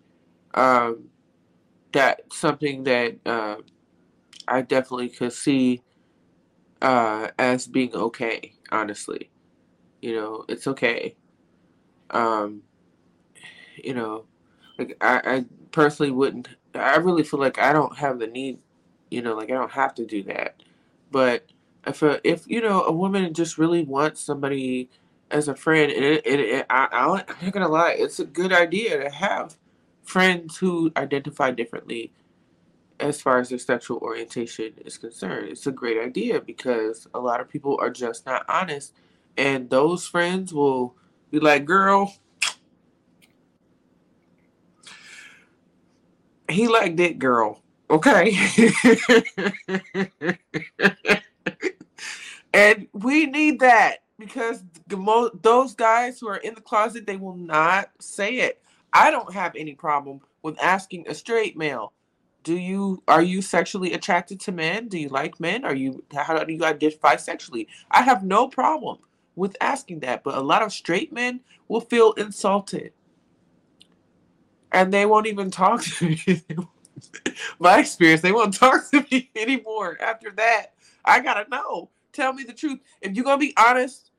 Um, 0.55 1.09
that's 1.93 2.39
something 2.39 2.85
that 2.85 3.17
uh, 3.27 3.57
I 4.49 4.63
definitely 4.63 5.09
could 5.09 5.33
see 5.33 5.83
uh, 6.83 7.29
as 7.39 7.67
being 7.67 7.95
okay. 7.95 8.53
Honestly, 8.71 9.31
you 10.03 10.15
know, 10.15 10.45
it's 10.49 10.67
okay. 10.67 11.17
Um, 12.11 12.63
you 13.83 13.95
know, 13.95 14.25
like 14.79 14.97
I, 15.01 15.21
I 15.25 15.45
personally 15.73 16.13
wouldn't. 16.13 16.49
I 16.75 16.97
really 16.97 17.23
feel 17.23 17.41
like 17.41 17.59
I 17.59 17.73
don't 17.73 17.97
have 17.99 18.19
the 18.19 18.27
need. 18.27 18.59
You 19.11 19.23
know, 19.23 19.35
like 19.35 19.51
I 19.51 19.55
don't 19.55 19.71
have 19.71 19.95
to 19.97 20.07
do 20.07 20.23
that. 20.25 20.63
But 21.11 21.47
if 21.87 22.03
a, 22.03 22.21
if 22.29 22.47
you 22.47 22.61
know 22.61 22.83
a 22.83 22.93
woman 22.93 23.33
just 23.35 23.59
really 23.59 23.83
wants 23.85 24.21
somebody 24.21 24.91
as 25.31 25.49
a 25.49 25.55
friend, 25.55 25.91
and 25.93 26.05
it, 26.05 26.27
it, 26.27 26.41
it 26.41 26.67
I, 26.69 26.89
I, 26.91 27.25
I'm 27.29 27.45
not 27.45 27.53
gonna 27.53 27.69
lie, 27.69 27.97
it's 27.99 28.19
a 28.19 28.25
good 28.25 28.53
idea 28.53 29.03
to 29.03 29.11
have 29.11 29.57
friends 30.05 30.57
who 30.57 30.93
identify 30.97 31.51
differently 31.51 32.13
as 33.01 33.21
far 33.21 33.39
as 33.39 33.49
their 33.49 33.59
sexual 33.59 33.99
orientation 33.99 34.73
is 34.85 34.99
concerned. 34.99 35.49
It's 35.49 35.67
a 35.67 35.73
great 35.73 35.99
idea 35.99 36.41
because 36.41 37.07
a 37.15 37.21
lot 37.21 37.41
of 37.41 37.49
people 37.49 37.79
are 37.81 37.91
just 37.91 38.27
not 38.27 38.45
honest, 38.49 38.95
and 39.37 39.69
those 39.71 40.07
friends 40.07 40.53
will 40.53 40.97
be 41.31 41.41
like, 41.41 41.65
"Girl, 41.65 42.13
he 46.49 46.69
liked 46.69 46.97
that 46.99 47.19
girl. 47.19 47.61
Okay. 47.91 48.37
and 52.53 52.89
we 52.93 53.27
need 53.27 53.61
that 53.61 53.99
because 54.19 54.63
those 55.43 55.75
guys 55.75 56.19
who 56.19 56.29
are 56.29 56.39
in 56.39 56.55
the 56.55 56.61
closet, 56.61 57.07
they 57.07 57.17
will 57.17 57.37
not 57.37 57.91
say 58.01 58.37
it. 58.37 58.63
I 58.93 59.11
don't 59.11 59.33
have 59.33 59.55
any 59.57 59.75
problem 59.75 60.21
with 60.43 60.61
asking 60.61 61.07
a 61.09 61.15
straight 61.15 61.57
male, 61.57 61.93
do 62.47 62.57
you 62.57 63.03
are 63.09 63.23
you 63.23 63.43
sexually 63.43 63.95
attracted 63.95 64.41
to 64.43 64.53
men? 64.53 64.89
Do 64.89 64.99
you 64.99 65.11
like 65.11 65.41
men? 65.41 65.67
Are 65.67 65.77
you 65.77 66.05
how 66.17 66.45
do 66.45 66.55
you 66.55 66.65
identify 66.65 67.17
sexually? 67.17 67.69
I 67.91 68.03
have 68.05 68.25
no 68.25 68.49
problem 68.49 69.01
with 69.37 69.59
asking 69.61 70.01
that, 70.03 70.25
but 70.25 70.37
a 70.37 70.43
lot 70.43 70.63
of 70.63 70.73
straight 70.73 71.13
men 71.13 71.43
will 71.69 71.83
feel 71.83 72.15
insulted 72.15 72.95
and 74.73 74.93
they 74.93 75.07
won't 75.07 75.27
even 75.27 75.51
talk 75.51 75.83
to 75.85 76.07
me. 76.11 76.43
My 77.61 77.81
experience, 77.81 78.23
they 78.23 78.33
won't 78.33 78.55
talk 78.55 78.91
to 78.91 79.07
me 79.11 79.31
anymore. 79.37 79.99
After 80.01 80.31
that, 80.37 80.75
I 81.05 81.21
gotta 81.21 81.49
know. 81.51 81.91
Tell 82.13 82.33
me 82.33 82.45
the 82.45 82.55
truth. 82.55 82.81
If 83.03 83.15
you're 83.17 83.25
gonna 83.25 83.39
be 83.39 83.55
honest, 83.57 84.11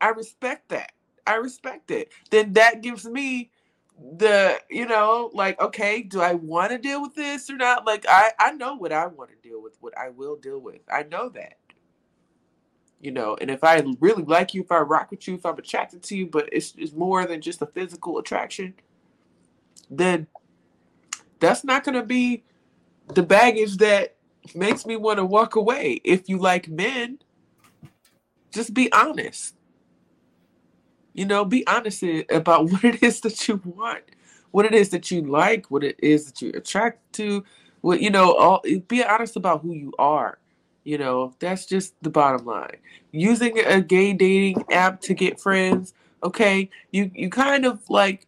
I 0.00 0.10
respect 0.10 0.70
that. 0.70 0.92
I 1.26 1.36
respect 1.36 1.90
it. 1.92 2.12
Then 2.30 2.54
that 2.54 2.82
gives 2.82 3.06
me 3.06 3.50
the 4.18 4.58
you 4.70 4.86
know 4.86 5.30
like 5.34 5.60
okay 5.60 6.02
do 6.02 6.20
i 6.20 6.34
want 6.34 6.70
to 6.70 6.78
deal 6.78 7.00
with 7.00 7.14
this 7.14 7.48
or 7.48 7.56
not 7.56 7.86
like 7.86 8.04
i 8.08 8.32
i 8.38 8.50
know 8.52 8.74
what 8.74 8.92
i 8.92 9.06
want 9.06 9.30
to 9.30 9.48
deal 9.48 9.62
with 9.62 9.76
what 9.80 9.96
i 9.96 10.08
will 10.10 10.36
deal 10.36 10.58
with 10.58 10.80
i 10.92 11.02
know 11.04 11.28
that 11.28 11.58
you 13.00 13.10
know 13.10 13.36
and 13.40 13.50
if 13.50 13.62
i 13.62 13.82
really 14.00 14.24
like 14.24 14.52
you 14.52 14.62
if 14.62 14.72
i 14.72 14.78
rock 14.78 15.10
with 15.10 15.26
you 15.28 15.34
if 15.34 15.46
i'm 15.46 15.56
attracted 15.58 16.02
to 16.02 16.16
you 16.16 16.26
but 16.26 16.48
it's, 16.52 16.74
it's 16.76 16.92
more 16.92 17.24
than 17.24 17.40
just 17.40 17.62
a 17.62 17.66
physical 17.66 18.18
attraction 18.18 18.74
then 19.90 20.26
that's 21.38 21.64
not 21.64 21.84
going 21.84 21.94
to 21.94 22.02
be 22.02 22.42
the 23.08 23.22
baggage 23.22 23.76
that 23.76 24.16
makes 24.54 24.84
me 24.86 24.96
want 24.96 25.18
to 25.18 25.24
walk 25.24 25.56
away. 25.56 26.00
If 26.04 26.28
you 26.28 26.38
like 26.38 26.68
men, 26.68 27.18
just 28.52 28.74
be 28.74 28.92
honest. 28.92 29.54
You 31.14 31.24
know, 31.24 31.44
be 31.44 31.66
honest 31.66 32.04
about 32.30 32.64
what 32.70 32.84
it 32.84 33.02
is 33.02 33.20
that 33.20 33.48
you 33.48 33.60
want, 33.64 34.02
what 34.50 34.66
it 34.66 34.74
is 34.74 34.90
that 34.90 35.10
you 35.10 35.22
like, 35.22 35.70
what 35.70 35.84
it 35.84 35.96
is 35.98 36.26
that 36.26 36.42
you're 36.42 36.56
attracted 36.56 37.12
to. 37.14 37.44
What 37.80 38.00
you 38.00 38.10
know, 38.10 38.34
all 38.34 38.62
be 38.88 39.04
honest 39.04 39.36
about 39.36 39.62
who 39.62 39.72
you 39.72 39.92
are. 39.98 40.38
You 40.84 40.98
know, 40.98 41.34
that's 41.38 41.64
just 41.64 41.94
the 42.02 42.10
bottom 42.10 42.46
line. 42.46 42.76
Using 43.12 43.58
a 43.58 43.80
gay 43.80 44.12
dating 44.12 44.64
app 44.70 45.00
to 45.02 45.14
get 45.14 45.40
friends, 45.40 45.94
okay, 46.22 46.70
you 46.92 47.10
you 47.14 47.30
kind 47.30 47.64
of 47.64 47.88
like 47.88 48.26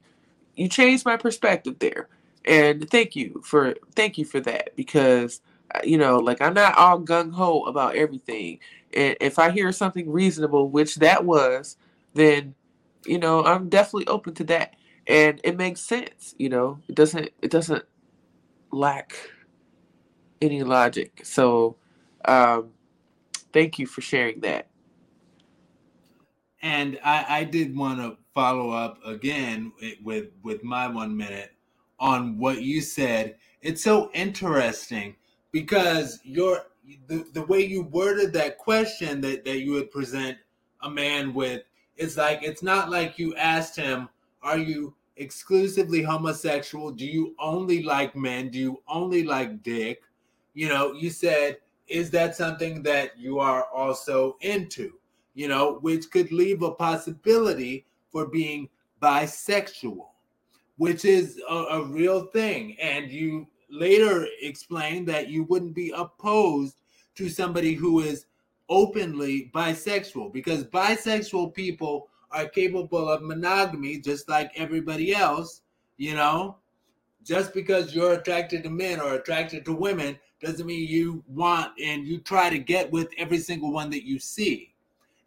you 0.56 0.68
changed 0.68 1.04
my 1.04 1.16
perspective 1.16 1.78
there 1.78 2.08
and 2.46 2.88
thank 2.90 3.16
you 3.16 3.40
for 3.44 3.74
thank 3.94 4.18
you 4.18 4.24
for 4.24 4.40
that 4.40 4.74
because 4.76 5.40
uh, 5.74 5.80
you 5.84 5.98
know 5.98 6.18
like 6.18 6.40
i'm 6.40 6.54
not 6.54 6.76
all 6.76 7.00
gung-ho 7.00 7.62
about 7.64 7.94
everything 7.96 8.58
and 8.94 9.16
if 9.20 9.38
i 9.38 9.50
hear 9.50 9.70
something 9.72 10.10
reasonable 10.10 10.68
which 10.70 10.96
that 10.96 11.24
was 11.24 11.76
then 12.14 12.54
you 13.06 13.18
know 13.18 13.44
i'm 13.44 13.68
definitely 13.68 14.06
open 14.06 14.34
to 14.34 14.44
that 14.44 14.74
and 15.06 15.40
it 15.44 15.56
makes 15.56 15.80
sense 15.80 16.34
you 16.38 16.48
know 16.48 16.78
it 16.88 16.94
doesn't 16.94 17.30
it 17.42 17.50
doesn't 17.50 17.84
lack 18.72 19.16
any 20.40 20.62
logic. 20.62 21.20
So, 21.24 21.76
um, 22.24 22.70
thank 23.52 23.78
you 23.78 23.86
for 23.86 24.00
sharing 24.00 24.40
that. 24.40 24.68
And 26.62 26.98
I, 27.04 27.24
I 27.28 27.44
did 27.44 27.76
want 27.76 28.00
to 28.00 28.16
follow 28.34 28.70
up 28.70 28.98
again 29.04 29.72
with 30.02 30.26
with 30.42 30.64
my 30.64 30.88
one 30.88 31.16
minute 31.16 31.52
on 32.00 32.38
what 32.38 32.62
you 32.62 32.80
said. 32.80 33.36
It's 33.62 33.82
so 33.82 34.10
interesting 34.14 35.14
because 35.52 36.20
your 36.24 36.66
the, 37.08 37.24
the 37.32 37.42
way 37.42 37.64
you 37.64 37.82
worded 37.82 38.32
that 38.34 38.58
question 38.58 39.20
that, 39.20 39.44
that 39.44 39.60
you 39.60 39.72
would 39.72 39.90
present 39.90 40.38
a 40.82 40.90
man 40.90 41.34
with 41.34 41.62
it's 41.96 42.16
like 42.16 42.40
it's 42.42 42.62
not 42.62 42.90
like 42.90 43.18
you 43.18 43.34
asked 43.36 43.76
him, 43.76 44.08
are 44.42 44.58
you 44.58 44.94
exclusively 45.16 46.02
homosexual? 46.02 46.90
Do 46.90 47.06
you 47.06 47.34
only 47.38 47.82
like 47.82 48.14
men? 48.14 48.50
Do 48.50 48.58
you 48.58 48.82
only 48.88 49.24
like 49.24 49.62
dick? 49.62 50.02
You 50.54 50.68
know, 50.68 50.92
you 50.92 51.10
said, 51.10 51.58
is 51.88 52.10
that 52.10 52.36
something 52.36 52.82
that 52.82 53.18
you 53.18 53.38
are 53.38 53.64
also 53.74 54.36
into? 54.40 54.92
You 55.34 55.48
know, 55.48 55.78
which 55.80 56.10
could 56.10 56.32
leave 56.32 56.62
a 56.62 56.70
possibility 56.70 57.86
for 58.10 58.26
being 58.26 58.68
bisexual, 59.02 60.06
which 60.76 61.04
is 61.04 61.40
a, 61.48 61.54
a 61.54 61.84
real 61.84 62.26
thing. 62.26 62.76
And 62.80 63.10
you 63.10 63.46
later 63.70 64.26
explained 64.40 65.08
that 65.08 65.28
you 65.28 65.44
wouldn't 65.44 65.74
be 65.74 65.92
opposed 65.94 66.76
to 67.16 67.28
somebody 67.28 67.74
who 67.74 68.00
is 68.00 68.26
openly 68.68 69.50
bisexual 69.54 70.32
because 70.32 70.64
bisexual 70.64 71.54
people 71.54 72.08
are 72.30 72.48
capable 72.48 73.08
of 73.08 73.22
monogamy 73.22 73.98
just 73.98 74.28
like 74.28 74.50
everybody 74.56 75.14
else, 75.14 75.62
you 75.96 76.14
know. 76.14 76.56
Just 77.24 77.52
because 77.52 77.94
you're 77.94 78.12
attracted 78.12 78.62
to 78.62 78.70
men 78.70 79.00
or 79.00 79.14
attracted 79.14 79.64
to 79.64 79.72
women 79.72 80.16
doesn't 80.40 80.66
mean 80.66 80.86
you 80.88 81.24
want 81.26 81.72
and 81.82 82.06
you 82.06 82.18
try 82.18 82.48
to 82.50 82.58
get 82.58 82.90
with 82.92 83.08
every 83.18 83.38
single 83.38 83.72
one 83.72 83.90
that 83.90 84.06
you 84.06 84.18
see. 84.18 84.72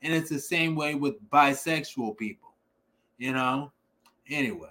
And 0.01 0.13
it's 0.13 0.29
the 0.29 0.39
same 0.39 0.75
way 0.75 0.95
with 0.95 1.15
bisexual 1.29 2.17
people, 2.17 2.53
you 3.17 3.33
know. 3.33 3.71
Anyway, 4.29 4.69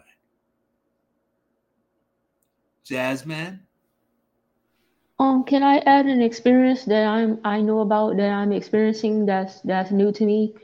Jasmine. 2.85 3.61
Um, 5.19 5.45
can 5.45 5.63
I 5.63 5.79
add 5.79 6.07
an 6.07 6.23
experience 6.23 6.85
that 6.87 7.07
I'm 7.07 7.41
I 7.45 7.61
know 7.61 7.81
about 7.81 8.17
that 8.17 8.31
I'm 8.31 8.53
experiencing 8.53 9.27
that's 9.27 9.61
that's 9.63 9.91
new 9.91 10.13
to 10.13 10.25
me? 10.25 10.55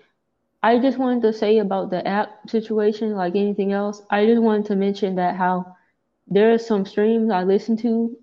I 0.62 0.78
just 0.78 0.98
wanted 0.98 1.22
to 1.22 1.32
say 1.32 1.58
about 1.58 1.90
the 1.90 2.06
app 2.06 2.48
situation, 2.50 3.14
like 3.14 3.34
anything 3.36 3.72
else. 3.72 4.02
I 4.10 4.26
just 4.26 4.42
wanted 4.42 4.66
to 4.66 4.76
mention 4.76 5.16
that 5.16 5.36
how 5.36 5.76
there 6.28 6.52
are 6.54 6.58
some 6.58 6.86
streams 6.86 7.30
I 7.30 7.44
listen 7.44 7.76
to, 7.78 8.16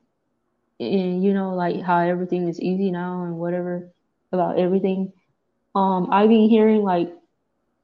and 0.79 1.23
you 1.23 1.33
know, 1.33 1.55
like 1.55 1.81
how 1.81 1.99
everything 1.99 2.47
is 2.49 2.59
easy 2.61 2.91
now 2.91 3.23
and 3.23 3.37
whatever 3.37 3.91
about 4.31 4.59
everything. 4.59 5.13
Um, 5.75 6.09
I've 6.11 6.29
been 6.29 6.49
hearing 6.49 6.83
like 6.83 7.11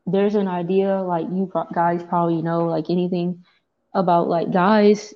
there's 0.05 0.35
an 0.35 0.47
idea 0.47 1.01
like 1.01 1.27
you 1.27 1.51
guys 1.73 2.03
probably 2.03 2.41
know 2.41 2.65
like 2.65 2.89
anything 2.89 3.43
about 3.93 4.27
like 4.29 4.51
guys 4.51 5.13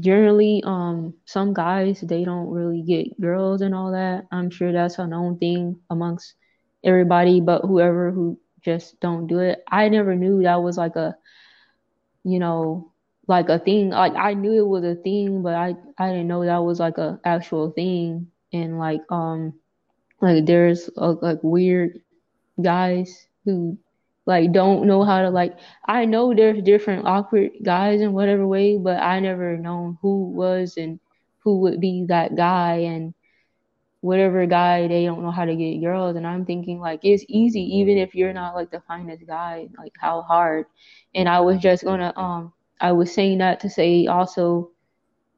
generally 0.00 0.62
um 0.66 1.14
some 1.24 1.52
guys 1.54 2.00
they 2.02 2.24
don't 2.24 2.50
really 2.50 2.82
get 2.82 3.18
girls 3.20 3.62
and 3.62 3.74
all 3.74 3.92
that. 3.92 4.26
I'm 4.32 4.50
sure 4.50 4.72
that's 4.72 4.98
a 4.98 5.06
known 5.06 5.38
thing 5.38 5.80
amongst 5.90 6.34
everybody 6.84 7.40
but 7.40 7.62
whoever 7.62 8.10
who 8.10 8.38
just 8.62 8.98
don't 9.00 9.26
do 9.26 9.38
it 9.40 9.62
i 9.68 9.88
never 9.88 10.14
knew 10.14 10.42
that 10.42 10.62
was 10.62 10.76
like 10.78 10.96
a 10.96 11.14
you 12.24 12.38
know 12.38 12.92
like 13.28 13.48
a 13.48 13.58
thing. 13.58 13.90
Like 13.90 14.14
i 14.16 14.34
knew 14.34 14.52
it 14.52 14.66
was 14.68 14.84
a 14.84 14.94
thing 14.94 15.42
but 15.42 15.54
i 15.54 15.74
i 15.98 16.08
didn't 16.10 16.28
know 16.28 16.44
that 16.44 16.64
was 16.64 16.80
like 16.80 16.98
a 16.98 17.20
actual 17.24 17.70
thing. 17.70 18.28
And 18.52 18.78
like 18.78 19.02
um 19.10 19.54
like 20.20 20.46
there's 20.46 20.90
a, 20.96 21.12
like 21.12 21.38
weird 21.42 22.00
guys 22.62 23.26
who 23.44 23.78
like 24.30 24.52
don't 24.52 24.86
know 24.86 25.02
how 25.04 25.22
to 25.22 25.30
like 25.30 25.58
I 25.86 26.06
know 26.06 26.34
there's 26.34 26.62
different 26.62 27.06
awkward 27.06 27.50
guys 27.64 28.00
in 28.00 28.12
whatever 28.12 28.46
way, 28.46 28.78
but 28.78 28.98
I 29.02 29.20
never 29.20 29.56
known 29.58 29.98
who 30.02 30.30
was 30.32 30.76
and 30.78 31.00
who 31.44 31.60
would 31.62 31.80
be 31.80 32.06
that 32.08 32.36
guy 32.36 32.76
and 32.92 33.14
whatever 34.00 34.46
guy 34.46 34.88
they 34.88 35.04
don't 35.04 35.22
know 35.22 35.30
how 35.30 35.44
to 35.44 35.56
get 35.56 35.80
girls 35.80 36.16
and 36.16 36.26
I'm 36.26 36.44
thinking 36.46 36.80
like 36.80 37.00
it's 37.04 37.24
easy 37.28 37.62
even 37.78 37.98
if 37.98 38.14
you're 38.14 38.32
not 38.32 38.54
like 38.54 38.70
the 38.70 38.80
finest 38.88 39.26
guy, 39.26 39.68
like 39.78 39.92
how 40.00 40.22
hard. 40.22 40.66
And 41.14 41.28
I 41.28 41.40
was 41.40 41.58
just 41.58 41.84
gonna 41.84 42.12
um 42.16 42.52
I 42.80 42.92
was 42.92 43.12
saying 43.12 43.38
that 43.38 43.60
to 43.60 43.70
say 43.70 44.06
also 44.06 44.70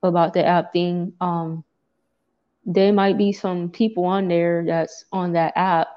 about 0.02 0.34
the 0.34 0.44
app 0.46 0.72
thing, 0.72 1.12
um 1.20 1.64
there 2.64 2.92
might 2.92 3.18
be 3.18 3.32
some 3.32 3.70
people 3.70 4.04
on 4.04 4.28
there 4.28 4.64
that's 4.66 5.04
on 5.12 5.32
that 5.32 5.52
app 5.56 5.88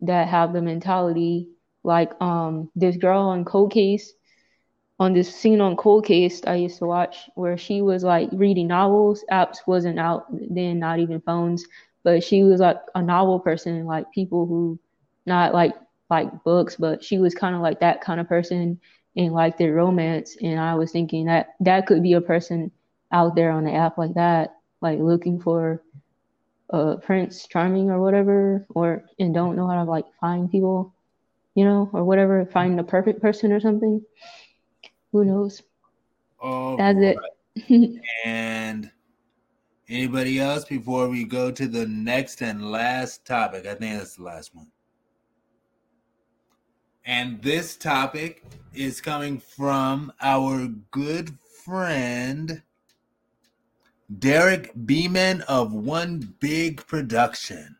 that 0.00 0.28
have 0.28 0.52
the 0.52 0.62
mentality 0.62 1.48
like 1.86 2.20
um 2.20 2.70
this 2.74 2.96
girl 2.96 3.22
on 3.22 3.44
Cold 3.44 3.72
Case, 3.72 4.12
on 4.98 5.14
this 5.14 5.34
scene 5.34 5.60
on 5.60 5.76
Cold 5.76 6.04
Case 6.04 6.42
I 6.46 6.56
used 6.56 6.78
to 6.78 6.86
watch 6.86 7.30
where 7.34 7.56
she 7.56 7.80
was 7.80 8.02
like 8.04 8.28
reading 8.32 8.66
novels. 8.66 9.24
Apps 9.30 9.58
wasn't 9.66 9.98
out 9.98 10.26
then, 10.30 10.80
not 10.80 10.98
even 10.98 11.20
phones, 11.20 11.64
but 12.02 12.24
she 12.24 12.42
was 12.42 12.60
like 12.60 12.78
a 12.94 13.02
novel 13.02 13.40
person, 13.40 13.86
like 13.86 14.10
people 14.12 14.46
who 14.46 14.78
not 15.26 15.54
like 15.54 15.74
like 16.10 16.44
books, 16.44 16.76
but 16.76 17.02
she 17.04 17.18
was 17.18 17.34
kind 17.34 17.54
of 17.54 17.62
like 17.62 17.80
that 17.80 18.00
kind 18.00 18.20
of 18.20 18.28
person 18.28 18.80
and 19.16 19.32
like 19.32 19.56
their 19.56 19.72
romance. 19.72 20.36
And 20.42 20.58
I 20.60 20.74
was 20.74 20.90
thinking 20.92 21.26
that 21.26 21.54
that 21.60 21.86
could 21.86 22.02
be 22.02 22.14
a 22.14 22.20
person 22.20 22.70
out 23.12 23.36
there 23.36 23.50
on 23.50 23.64
the 23.64 23.72
app 23.72 23.96
like 23.96 24.14
that, 24.14 24.56
like 24.80 24.98
looking 24.98 25.40
for 25.40 25.82
a 26.70 26.96
Prince 26.96 27.46
Charming 27.46 27.90
or 27.90 28.00
whatever, 28.00 28.66
or 28.70 29.04
and 29.20 29.32
don't 29.32 29.54
know 29.54 29.68
how 29.68 29.84
to 29.84 29.90
like 29.90 30.06
find 30.20 30.50
people 30.50 30.95
you 31.56 31.64
know, 31.64 31.88
or 31.92 32.04
whatever, 32.04 32.44
find 32.44 32.78
the 32.78 32.84
perfect 32.84 33.20
person 33.20 33.50
or 33.50 33.58
something. 33.58 34.02
Who 35.10 35.24
knows? 35.24 35.62
Oh, 36.40 36.76
That's 36.76 36.98
right. 36.98 37.16
it. 37.56 38.02
and 38.26 38.90
anybody 39.88 40.38
else 40.38 40.66
before 40.66 41.08
we 41.08 41.24
go 41.24 41.50
to 41.50 41.66
the 41.66 41.86
next 41.86 42.42
and 42.42 42.70
last 42.70 43.24
topic? 43.24 43.66
I 43.66 43.74
think 43.74 43.98
that's 43.98 44.16
the 44.16 44.24
last 44.24 44.54
one. 44.54 44.70
And 47.06 47.40
this 47.40 47.76
topic 47.76 48.44
is 48.74 49.00
coming 49.00 49.38
from 49.38 50.12
our 50.20 50.66
good 50.90 51.38
friend 51.64 52.62
Derek 54.18 54.72
Beeman 54.84 55.40
of 55.42 55.72
One 55.72 56.34
Big 56.38 56.86
Production. 56.86 57.76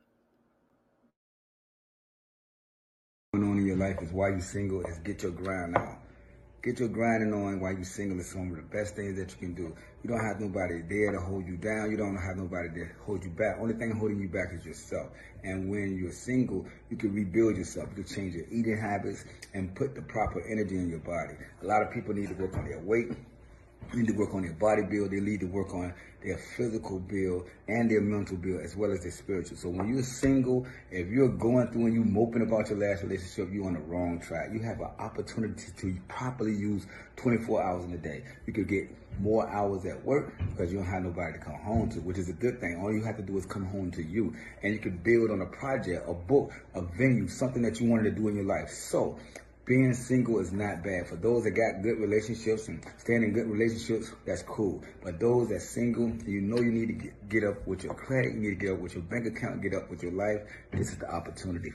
Going 3.36 3.50
on 3.50 3.58
in 3.58 3.66
your 3.66 3.76
life 3.76 4.00
is 4.00 4.12
why 4.12 4.30
you 4.30 4.40
single 4.40 4.80
is 4.86 4.98
get 4.98 5.22
your 5.22 5.32
grind 5.32 5.76
on. 5.76 5.98
Get 6.62 6.80
your 6.80 6.88
grinding 6.88 7.32
on 7.32 7.60
while 7.60 7.72
you 7.76 7.84
single 7.84 8.18
is 8.18 8.30
some 8.30 8.50
of 8.50 8.56
the 8.56 8.62
best 8.62 8.96
things 8.96 9.16
that 9.18 9.30
you 9.30 9.36
can 9.36 9.54
do. 9.54 9.76
You 10.02 10.10
don't 10.10 10.24
have 10.24 10.40
nobody 10.40 10.80
there 10.88 11.12
to 11.12 11.20
hold 11.20 11.46
you 11.46 11.56
down. 11.56 11.90
You 11.90 11.96
don't 11.96 12.16
have 12.16 12.36
nobody 12.36 12.70
to 12.70 12.86
hold 13.04 13.22
you 13.22 13.30
back. 13.30 13.58
Only 13.60 13.74
thing 13.74 13.92
holding 13.92 14.20
you 14.20 14.28
back 14.28 14.48
is 14.52 14.64
yourself. 14.64 15.10
And 15.44 15.68
when 15.70 15.96
you're 15.96 16.12
single, 16.12 16.66
you 16.90 16.96
can 16.96 17.12
rebuild 17.14 17.56
yourself. 17.56 17.88
You 17.90 18.02
can 18.02 18.12
change 18.12 18.34
your 18.34 18.46
eating 18.50 18.78
habits 18.78 19.24
and 19.54 19.74
put 19.74 19.94
the 19.94 20.02
proper 20.02 20.42
energy 20.48 20.76
in 20.76 20.88
your 20.88 21.00
body. 21.00 21.34
A 21.62 21.66
lot 21.66 21.82
of 21.82 21.92
people 21.92 22.14
need 22.14 22.28
to 22.28 22.34
work 22.34 22.56
on 22.56 22.64
their 22.64 22.80
weight 22.80 23.12
they 23.92 23.98
need 23.98 24.08
to 24.08 24.14
work 24.14 24.34
on 24.34 24.42
their 24.42 24.52
body 24.52 24.82
build. 24.82 25.10
They 25.10 25.20
need 25.20 25.40
to 25.40 25.46
work 25.46 25.72
on 25.72 25.94
their 26.22 26.38
physical 26.38 26.98
build 26.98 27.48
and 27.68 27.90
their 27.90 28.00
mental 28.00 28.36
build 28.36 28.60
as 28.62 28.76
well 28.76 28.90
as 28.90 29.02
their 29.02 29.12
spiritual. 29.12 29.56
So 29.56 29.68
when 29.68 29.88
you're 29.88 30.02
single, 30.02 30.66
if 30.90 31.08
you're 31.08 31.28
going 31.28 31.68
through 31.68 31.86
and 31.86 31.94
you 31.94 32.04
moping 32.04 32.42
about 32.42 32.68
your 32.68 32.78
last 32.78 33.04
relationship, 33.04 33.48
you're 33.52 33.66
on 33.66 33.74
the 33.74 33.80
wrong 33.80 34.18
track. 34.18 34.50
You 34.52 34.60
have 34.60 34.80
an 34.80 34.90
opportunity 34.98 35.66
to 35.78 35.96
properly 36.08 36.52
use 36.52 36.86
24 37.16 37.62
hours 37.62 37.84
in 37.84 37.92
a 37.92 37.98
day. 37.98 38.24
You 38.46 38.52
could 38.52 38.68
get 38.68 38.88
more 39.20 39.48
hours 39.48 39.84
at 39.86 40.04
work 40.04 40.34
because 40.50 40.72
you 40.72 40.78
don't 40.78 40.88
have 40.88 41.02
nobody 41.02 41.34
to 41.34 41.38
come 41.38 41.54
home 41.54 41.88
to, 41.90 42.00
which 42.00 42.18
is 42.18 42.28
a 42.28 42.34
good 42.34 42.60
thing. 42.60 42.80
All 42.82 42.92
you 42.92 43.04
have 43.04 43.16
to 43.16 43.22
do 43.22 43.38
is 43.38 43.46
come 43.46 43.64
home 43.66 43.90
to 43.92 44.02
you. 44.02 44.34
And 44.62 44.74
you 44.74 44.80
can 44.80 44.98
build 44.98 45.30
on 45.30 45.40
a 45.40 45.46
project, 45.46 46.08
a 46.08 46.12
book, 46.12 46.52
a 46.74 46.82
venue, 46.82 47.28
something 47.28 47.62
that 47.62 47.80
you 47.80 47.88
wanted 47.88 48.04
to 48.04 48.10
do 48.10 48.28
in 48.28 48.34
your 48.34 48.44
life. 48.44 48.68
So 48.70 49.18
being 49.66 49.92
single 49.92 50.38
is 50.38 50.52
not 50.52 50.84
bad. 50.84 51.08
For 51.08 51.16
those 51.16 51.42
that 51.42 51.50
got 51.50 51.82
good 51.82 51.98
relationships 51.98 52.68
and 52.68 52.80
staying 52.98 53.24
in 53.24 53.32
good 53.32 53.48
relationships, 53.48 54.12
that's 54.24 54.42
cool. 54.42 54.82
But 55.02 55.18
those 55.18 55.48
that 55.48 55.60
single, 55.60 56.12
you 56.24 56.40
know 56.40 56.58
you 56.58 56.70
need 56.70 56.86
to 56.86 56.92
get, 56.92 57.28
get 57.28 57.44
up 57.44 57.66
with 57.66 57.82
your 57.82 57.94
credit, 57.94 58.34
you 58.34 58.40
need 58.40 58.60
to 58.60 58.66
get 58.66 58.72
up 58.74 58.78
with 58.78 58.94
your 58.94 59.02
bank 59.02 59.26
account, 59.26 59.62
get 59.62 59.74
up 59.74 59.90
with 59.90 60.04
your 60.04 60.12
life. 60.12 60.42
This 60.72 60.92
is 60.92 60.98
the 60.98 61.12
opportunity. 61.12 61.72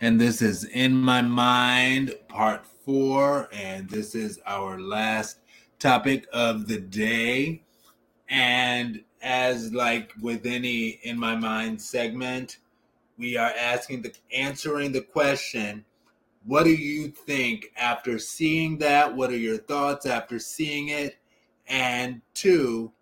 And 0.00 0.20
this 0.20 0.40
is 0.40 0.64
In 0.64 0.96
My 0.96 1.20
Mind, 1.20 2.14
part 2.28 2.64
four. 2.64 3.48
And 3.52 3.90
this 3.90 4.14
is 4.14 4.38
our 4.46 4.78
last 4.78 5.38
topic 5.80 6.26
of 6.32 6.68
the 6.68 6.78
day. 6.78 7.64
And 8.28 9.02
as 9.20 9.72
like 9.72 10.12
with 10.20 10.46
any 10.46 11.00
In 11.02 11.18
My 11.18 11.34
Mind 11.34 11.82
segment, 11.82 12.58
we 13.18 13.36
are 13.36 13.52
asking 13.58 14.02
the 14.02 14.14
answering 14.32 14.92
the 14.92 15.02
question 15.02 15.84
what 16.44 16.64
do 16.64 16.74
you 16.74 17.08
think 17.08 17.72
after 17.76 18.18
seeing 18.18 18.78
that? 18.78 19.14
What 19.14 19.30
are 19.30 19.36
your 19.36 19.58
thoughts 19.58 20.06
after 20.06 20.38
seeing 20.38 20.88
it? 20.88 21.18
And 21.68 22.20
two, 22.34 22.92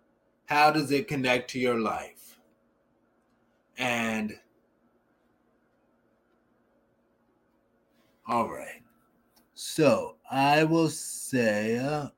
how 0.45 0.71
does 0.71 0.91
it 0.91 1.07
connect 1.07 1.49
to 1.51 1.59
your 1.59 1.79
life? 1.79 2.39
And 3.77 4.37
all 8.27 8.49
right. 8.49 8.81
So 9.55 10.15
I 10.29 10.63
will 10.63 10.89
say, 10.89 11.77
uh, 11.77 12.09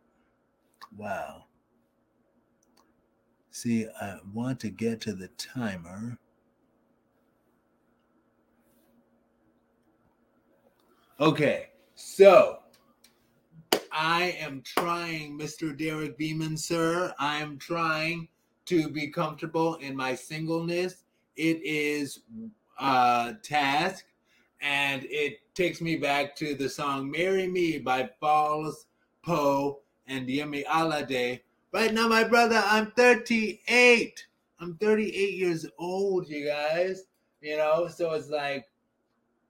wow. 0.97 1.45
See, 3.51 3.87
I 4.01 4.17
want 4.33 4.59
to 4.61 4.69
get 4.69 4.99
to 5.01 5.13
the 5.13 5.29
timer. 5.29 6.17
Okay, 11.19 11.67
so 11.93 12.57
I 13.91 14.35
am 14.39 14.63
trying, 14.63 15.37
Mr. 15.37 15.77
Derek 15.77 16.17
Beeman, 16.17 16.57
sir. 16.57 17.13
I 17.19 17.37
am 17.37 17.59
trying 17.59 18.27
to 18.65 18.89
be 18.89 19.09
comfortable 19.09 19.75
in 19.75 19.95
my 19.95 20.15
singleness. 20.15 21.03
It 21.35 21.61
is 21.63 22.21
a 22.79 23.35
task, 23.43 24.05
and 24.59 25.05
it 25.05 25.37
takes 25.53 25.81
me 25.81 25.97
back 25.97 26.35
to 26.37 26.55
the 26.55 26.67
song 26.67 27.11
Marry 27.11 27.47
Me 27.47 27.77
by 27.77 28.09
Falls 28.19 28.87
Poe 29.23 29.81
and 30.07 30.27
Yemi 30.27 30.65
Alade. 30.65 31.41
Right 31.71 31.93
now, 31.93 32.07
my 32.07 32.23
brother, 32.23 32.59
I'm 32.65 32.91
38. 32.97 34.25
I'm 34.59 34.77
38 34.77 35.33
years 35.35 35.67
old, 35.77 36.27
you 36.27 36.47
guys. 36.47 37.03
You 37.39 37.57
know, 37.57 37.87
so 37.87 38.13
it's 38.13 38.29
like, 38.29 38.65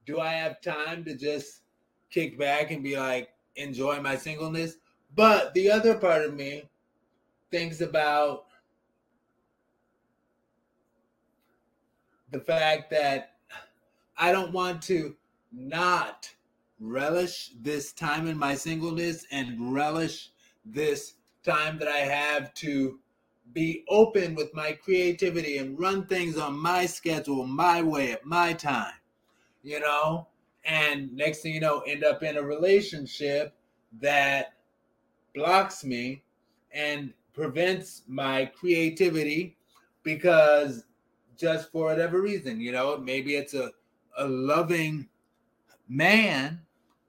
do 0.05 0.19
I 0.19 0.33
have 0.33 0.61
time 0.61 1.03
to 1.05 1.15
just 1.15 1.61
kick 2.09 2.37
back 2.37 2.71
and 2.71 2.83
be 2.83 2.97
like, 2.97 3.29
enjoy 3.55 4.01
my 4.01 4.15
singleness? 4.15 4.75
But 5.15 5.53
the 5.53 5.71
other 5.71 5.95
part 5.95 6.23
of 6.23 6.33
me 6.33 6.69
thinks 7.51 7.81
about 7.81 8.45
the 12.31 12.39
fact 12.39 12.89
that 12.91 13.35
I 14.17 14.31
don't 14.31 14.51
want 14.51 14.81
to 14.83 15.15
not 15.51 16.29
relish 16.79 17.51
this 17.61 17.93
time 17.93 18.27
in 18.27 18.37
my 18.37 18.55
singleness 18.55 19.25
and 19.31 19.73
relish 19.73 20.31
this 20.65 21.13
time 21.43 21.77
that 21.79 21.87
I 21.87 21.99
have 21.99 22.53
to 22.55 22.99
be 23.53 23.83
open 23.89 24.33
with 24.35 24.53
my 24.53 24.71
creativity 24.71 25.57
and 25.57 25.79
run 25.79 26.07
things 26.07 26.37
on 26.37 26.57
my 26.57 26.85
schedule, 26.85 27.45
my 27.45 27.81
way, 27.81 28.11
at 28.11 28.25
my 28.25 28.53
time, 28.53 28.93
you 29.63 29.79
know? 29.79 30.27
And 30.65 31.13
next 31.15 31.39
thing 31.39 31.53
you 31.53 31.59
know, 31.59 31.79
end 31.79 32.03
up 32.03 32.23
in 32.23 32.37
a 32.37 32.43
relationship 32.43 33.53
that 34.01 34.53
blocks 35.33 35.83
me 35.83 36.23
and 36.71 37.13
prevents 37.33 38.03
my 38.07 38.45
creativity 38.45 39.57
because 40.03 40.85
just 41.37 41.71
for 41.71 41.85
whatever 41.85 42.21
reason, 42.21 42.61
you 42.61 42.71
know, 42.71 42.97
maybe 42.97 43.35
it's 43.35 43.53
a, 43.53 43.71
a 44.17 44.27
loving 44.27 45.07
man, 45.89 46.61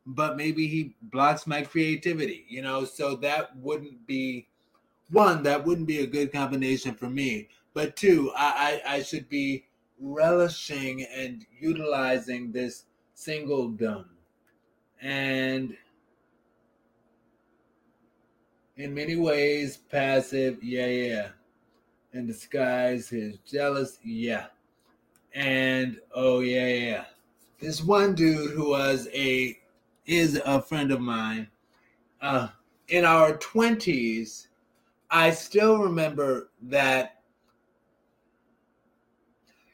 but 0.07 0.37
maybe 0.37 0.67
he 0.67 0.95
blocks 1.03 1.47
my 1.47 1.63
creativity, 1.63 2.45
you 2.49 2.63
know, 2.63 2.85
so 2.85 3.17
that 3.17 3.57
wouldn't 3.57 4.07
be 4.07 4.47
one, 5.11 5.43
that 5.43 5.65
wouldn't 5.65 5.87
be 5.87 6.01
a 6.01 6.07
good 6.07 6.33
combination 6.33 6.95
for 6.95 7.09
me. 7.09 7.49
But 7.75 7.97
two, 7.97 8.33
I, 8.37 8.81
I, 8.87 8.97
I 8.97 9.03
should 9.03 9.29
be 9.29 9.65
relishing 10.01 11.07
and 11.15 11.45
utilizing 11.59 12.53
this 12.53 12.85
singledom. 13.17 14.05
And 15.01 15.77
in 18.77 18.95
many 18.95 19.17
ways, 19.17 19.77
passive, 19.77 20.63
yeah, 20.63 20.87
yeah. 20.87 21.29
In 22.13 22.27
disguise, 22.27 23.09
his 23.09 23.39
jealous, 23.39 23.99
yeah. 24.05 24.47
And 25.35 25.99
oh, 26.15 26.41
yeah, 26.41 26.67
yeah 26.69 27.05
this 27.65 27.83
one 27.83 28.15
dude 28.15 28.51
who 28.51 28.71
was 28.71 29.09
a 29.15 29.59
is 30.05 30.41
a 30.45 30.61
friend 30.61 30.93
of 30.93 31.01
mine 31.01 31.49
uh, 32.21 32.49
in 32.89 33.07
our 33.07 33.39
20s 33.39 34.49
i 35.11 35.31
still 35.31 35.79
remember 35.79 36.51
that 36.61 37.14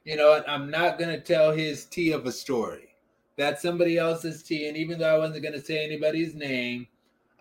you 0.04 0.16
know 0.16 0.42
i'm 0.46 0.70
not 0.70 0.98
going 0.98 1.10
to 1.10 1.20
tell 1.20 1.52
his 1.52 1.84
tea 1.84 2.12
of 2.12 2.26
a 2.26 2.32
story. 2.32 2.86
That's 3.36 3.62
somebody 3.62 3.96
else's 3.96 4.42
tea 4.42 4.68
and 4.68 4.76
even 4.76 4.98
though 4.98 5.14
i 5.14 5.18
wasn't 5.18 5.42
going 5.42 5.54
to 5.54 5.64
say 5.64 5.84
anybody's 5.84 6.34
name 6.34 6.86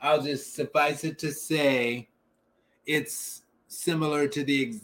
i'll 0.01 0.21
just 0.21 0.55
suffice 0.55 1.03
it 1.03 1.19
to 1.19 1.31
say 1.31 2.07
it's 2.85 3.43
similar 3.67 4.27
to 4.27 4.43
the 4.43 4.75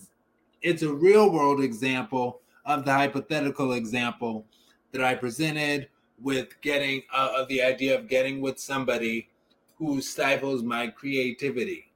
it's 0.61 0.81
a 0.81 0.93
real 0.93 1.31
world 1.31 1.61
example 1.63 2.41
of 2.65 2.85
the 2.85 2.91
hypothetical 2.91 3.73
example 3.73 4.45
that 4.91 5.03
I 5.03 5.13
presented 5.13 5.89
with 6.21 6.59
getting 6.61 7.03
uh, 7.13 7.33
of 7.35 7.47
the 7.47 7.61
idea 7.61 7.97
of 7.97 8.07
getting 8.07 8.41
with 8.41 8.59
somebody 8.59 9.29
who 9.77 10.01
stifles 10.01 10.63
my 10.63 10.87
creativity 10.87 11.91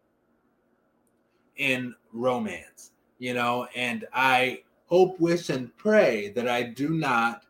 in 1.57 1.95
romance, 2.13 2.91
you 3.17 3.33
know, 3.33 3.67
and 3.75 4.05
I 4.13 4.63
hope, 4.89 5.19
wish, 5.19 5.49
and 5.49 5.75
pray 5.77 6.29
that 6.29 6.47
I 6.47 6.63
do 6.63 6.89
not 6.89 7.43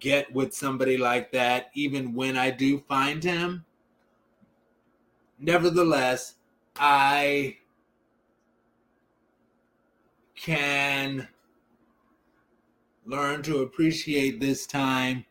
get 0.00 0.32
with 0.32 0.52
somebody 0.52 0.96
like 0.96 1.30
that, 1.32 1.70
even 1.74 2.12
when 2.12 2.36
I 2.36 2.50
do 2.50 2.80
find 2.80 3.22
him. 3.22 3.64
Nevertheless, 5.38 6.34
I 6.76 7.58
can 10.34 11.28
learn 13.06 13.42
to 13.42 13.58
appreciate 13.58 14.40
this 14.40 14.66
time 14.66 15.24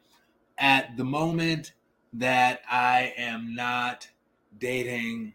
at 0.57 0.95
the 0.95 1.03
moment 1.03 1.73
that 2.13 2.61
I 2.69 3.13
am 3.17 3.55
not 3.55 4.07
dating 4.57 5.33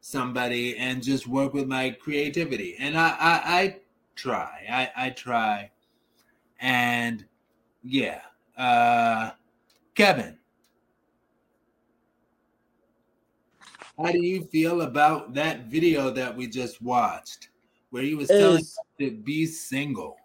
somebody 0.00 0.76
and 0.76 1.02
just 1.02 1.26
work 1.26 1.52
with 1.52 1.66
my 1.66 1.90
creativity. 1.90 2.76
And 2.78 2.96
I, 2.96 3.08
I, 3.08 3.40
I 3.44 3.76
try, 4.16 4.64
I, 4.68 5.06
I 5.06 5.10
try. 5.10 5.70
And 6.60 7.24
yeah, 7.84 8.22
uh, 8.56 9.30
Kevin, 9.94 10.38
how 13.98 14.10
do 14.10 14.22
you 14.22 14.44
feel 14.44 14.82
about 14.82 15.34
that 15.34 15.66
video 15.66 16.10
that 16.10 16.36
we 16.36 16.46
just 16.46 16.82
watched 16.82 17.50
where 17.90 18.02
he 18.02 18.14
was 18.14 18.28
telling 18.28 18.58
us 18.58 18.78
to 18.98 19.10
be 19.12 19.46
single? 19.46 20.16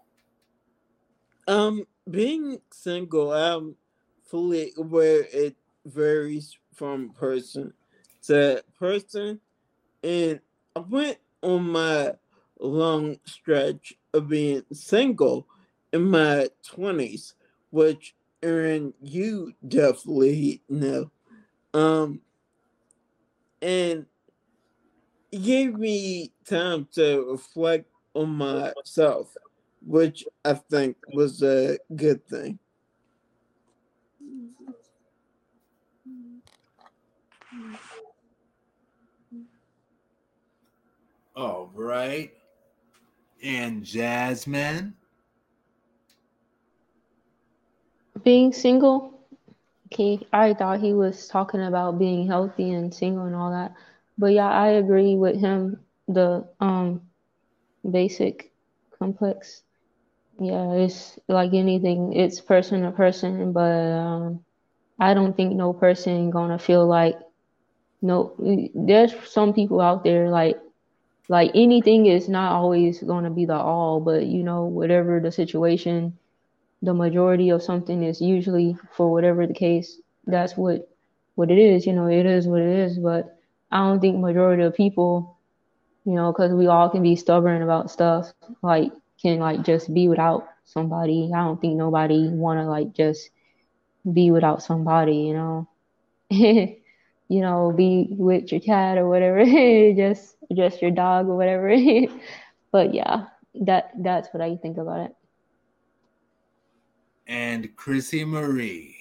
Um, 1.46 1.84
being 2.10 2.60
single, 2.72 3.32
I'm 3.32 3.76
fully 4.24 4.72
aware 4.76 5.26
it 5.32 5.56
varies 5.84 6.56
from 6.74 7.10
person 7.10 7.72
to 8.22 8.62
person, 8.78 9.40
and 10.02 10.40
I 10.76 10.80
went 10.80 11.18
on 11.42 11.70
my 11.70 12.12
long 12.66 13.18
stretch 13.24 13.94
of 14.14 14.28
being 14.28 14.62
single 14.72 15.46
in 15.92 16.10
my 16.10 16.48
twenties, 16.66 17.34
which 17.70 18.14
Aaron, 18.42 18.94
you 19.00 19.54
definitely 19.66 20.62
know. 20.68 21.10
Um, 21.74 22.20
and 23.60 24.06
it 25.30 25.42
gave 25.42 25.74
me 25.78 26.32
time 26.44 26.88
to 26.94 27.24
reflect 27.30 27.88
on 28.14 28.30
myself 28.30 29.34
which 29.86 30.24
I 30.44 30.54
think 30.54 30.96
was 31.12 31.42
a 31.42 31.78
good 31.94 32.26
thing. 32.26 32.58
All 41.34 41.70
right. 41.74 42.32
And 43.42 43.84
Jasmine? 43.84 44.94
Being 48.24 48.52
single, 48.52 49.12
okay, 49.86 50.26
I 50.32 50.54
thought 50.54 50.80
he 50.80 50.92
was 50.94 51.28
talking 51.28 51.62
about 51.62 51.98
being 51.98 52.26
healthy 52.26 52.70
and 52.70 52.92
single 52.94 53.24
and 53.26 53.34
all 53.36 53.50
that. 53.50 53.72
But 54.18 54.32
yeah, 54.32 54.50
I 54.50 54.68
agree 54.68 55.16
with 55.16 55.40
him. 55.40 55.80
The 56.08 56.44
um 56.60 57.02
basic 57.90 58.52
complex 58.98 59.62
yeah, 60.40 60.72
it's 60.74 61.18
like 61.28 61.52
anything, 61.54 62.12
it's 62.14 62.40
person 62.40 62.82
to 62.82 62.92
person, 62.92 63.52
but 63.52 63.92
um, 63.92 64.44
I 64.98 65.14
don't 65.14 65.36
think 65.36 65.54
no 65.54 65.72
person 65.72 66.30
gonna 66.30 66.58
feel 66.58 66.86
like 66.86 67.16
no. 68.02 68.34
There's 68.74 69.14
some 69.28 69.52
people 69.54 69.80
out 69.80 70.04
there 70.04 70.30
like 70.30 70.61
like 71.28 71.50
anything 71.54 72.06
is 72.06 72.28
not 72.28 72.52
always 72.52 73.02
gonna 73.02 73.30
be 73.30 73.44
the 73.46 73.56
all, 73.56 74.00
but 74.00 74.26
you 74.26 74.42
know 74.42 74.64
whatever 74.64 75.20
the 75.20 75.32
situation, 75.32 76.18
the 76.82 76.94
majority 76.94 77.50
of 77.50 77.62
something 77.62 78.02
is 78.02 78.20
usually 78.20 78.76
for 78.96 79.10
whatever 79.12 79.46
the 79.46 79.54
case. 79.54 80.00
That's 80.26 80.56
what 80.56 80.88
what 81.34 81.50
it 81.50 81.58
is. 81.58 81.86
You 81.86 81.92
know, 81.94 82.08
it 82.08 82.26
is 82.26 82.46
what 82.48 82.60
it 82.62 82.78
is. 82.80 82.98
But 82.98 83.36
I 83.70 83.78
don't 83.88 84.00
think 84.00 84.18
majority 84.18 84.62
of 84.64 84.74
people, 84.74 85.36
you 86.04 86.14
know, 86.14 86.32
because 86.32 86.52
we 86.52 86.66
all 86.68 86.88
can 86.90 87.02
be 87.02 87.16
stubborn 87.16 87.62
about 87.62 87.90
stuff 87.90 88.32
like 88.62 88.80
can 89.10 89.28
like 89.40 89.52
just 89.52 89.82
be 89.82 90.08
without 90.08 90.38
somebody. 90.64 91.30
I 91.34 91.38
don't 91.38 91.60
think 91.60 91.76
nobody 91.76 92.28
want 92.28 92.58
to 92.58 92.64
like 92.64 92.92
just 92.94 93.30
be 94.12 94.30
without 94.30 94.62
somebody, 94.62 95.16
you 95.16 95.34
know. 95.34 95.68
you 97.32 97.40
know, 97.40 97.72
be 97.74 98.08
with 98.10 98.52
your 98.52 98.60
cat 98.60 98.98
or 98.98 99.08
whatever, 99.08 99.42
just 99.96 100.36
just 100.52 100.82
your 100.82 100.90
dog 100.90 101.28
or 101.28 101.36
whatever. 101.36 101.74
but 102.72 102.92
yeah, 102.92 103.24
that 103.54 103.92
that's 104.00 104.28
what 104.34 104.42
I 104.42 104.56
think 104.56 104.76
about 104.76 105.06
it. 105.06 105.16
And 107.26 107.74
Chrissy 107.74 108.26
Marie. 108.26 108.96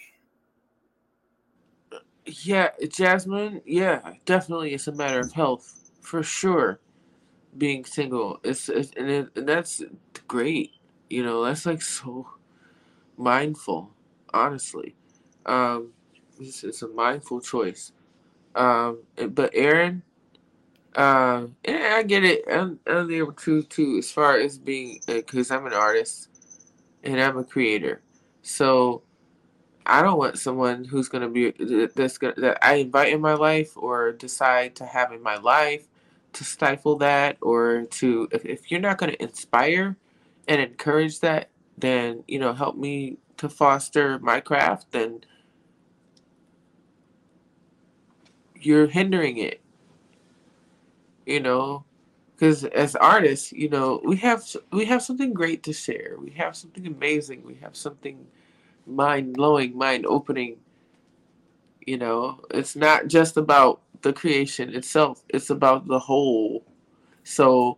Yeah, 2.25 2.69
Jasmine. 2.87 3.61
Yeah, 3.65 4.13
definitely, 4.25 4.73
it's 4.73 4.87
a 4.87 4.93
matter 4.93 5.19
of 5.19 5.33
health 5.33 5.91
for 5.99 6.23
sure. 6.23 6.79
Being 7.57 7.83
single, 7.83 8.39
it's, 8.45 8.69
it's 8.69 8.93
and, 8.95 9.09
it, 9.09 9.29
and 9.35 9.49
that's 9.49 9.83
great. 10.25 10.71
You 11.09 11.23
know, 11.23 11.43
that's 11.43 11.65
like 11.65 11.81
so 11.81 12.29
mindful. 13.17 13.91
Honestly, 14.33 14.95
um, 15.45 15.91
it's, 16.39 16.63
it's 16.63 16.81
a 16.81 16.87
mindful 16.87 17.41
choice. 17.41 17.91
Um, 18.55 19.03
but 19.29 19.51
Aaron, 19.55 20.03
uh, 20.95 21.47
yeah, 21.67 21.93
I 21.97 22.03
get 22.03 22.23
it. 22.23 22.43
I'm, 22.51 22.79
I'm 22.87 23.11
able 23.11 23.33
to 23.33 23.63
too, 23.63 23.97
as 23.99 24.11
far 24.11 24.39
as 24.39 24.57
being 24.57 25.01
because 25.07 25.51
uh, 25.51 25.55
I'm 25.57 25.67
an 25.67 25.73
artist 25.73 26.29
and 27.03 27.21
I'm 27.21 27.37
a 27.37 27.43
creator, 27.45 28.01
so 28.43 29.03
I 29.85 30.01
don't 30.03 30.17
want 30.19 30.39
someone 30.39 30.85
who's 30.85 31.09
gonna 31.09 31.29
be 31.29 31.51
that's 31.95 32.17
gonna 32.19 32.35
that 32.37 32.59
I 32.65 32.75
invite 32.75 33.13
in 33.13 33.21
my 33.21 33.35
life 33.35 33.77
or 33.77 34.13
decide 34.13 34.77
to 34.77 34.87
have 34.87 35.11
in 35.13 35.23
my 35.23 35.37
life 35.37 35.87
to 36.35 36.45
stifle 36.45 36.97
that 36.97 37.37
or 37.41 37.83
to 37.83 38.29
if, 38.31 38.45
if 38.45 38.71
you're 38.71 38.81
not 38.81 38.97
gonna 38.99 39.17
inspire 39.19 39.97
and 40.47 40.61
encourage 40.61 41.19
that, 41.21 41.49
then 41.77 42.23
you 42.29 42.39
know 42.39 42.53
help 42.53 42.77
me 42.77 43.17
to 43.39 43.49
foster 43.49 44.19
my 44.21 44.39
craft. 44.41 44.93
Then 44.93 45.21
you're 48.61 48.87
hindering 48.87 49.37
it. 49.37 49.61
You 51.25 51.39
know, 51.39 51.85
because 52.35 52.65
as 52.65 52.95
artists, 52.95 53.51
you 53.51 53.69
know 53.69 54.01
we 54.03 54.17
have 54.17 54.43
we 54.71 54.85
have 54.85 55.01
something 55.03 55.33
great 55.33 55.63
to 55.63 55.73
share. 55.73 56.15
We 56.19 56.31
have 56.31 56.55
something 56.55 56.87
amazing. 56.87 57.43
We 57.45 57.55
have 57.61 57.75
something 57.75 58.25
mind 58.87 59.35
blowing, 59.35 59.77
mind 59.77 60.05
opening. 60.05 60.57
You 61.85 61.97
know, 61.97 62.41
it's 62.51 62.75
not 62.75 63.07
just 63.07 63.37
about 63.37 63.81
the 64.01 64.13
creation 64.13 64.73
itself, 64.75 65.23
it's 65.29 65.49
about 65.49 65.87
the 65.87 65.99
whole. 65.99 66.63
So, 67.23 67.77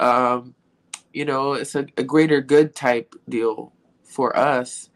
um, 0.00 0.54
you 1.12 1.24
know, 1.24 1.54
it's 1.54 1.74
a, 1.74 1.86
a 1.96 2.02
greater 2.02 2.40
good 2.40 2.74
type 2.74 3.14
deal 3.28 3.72
for 4.02 4.36
us. 4.36 4.90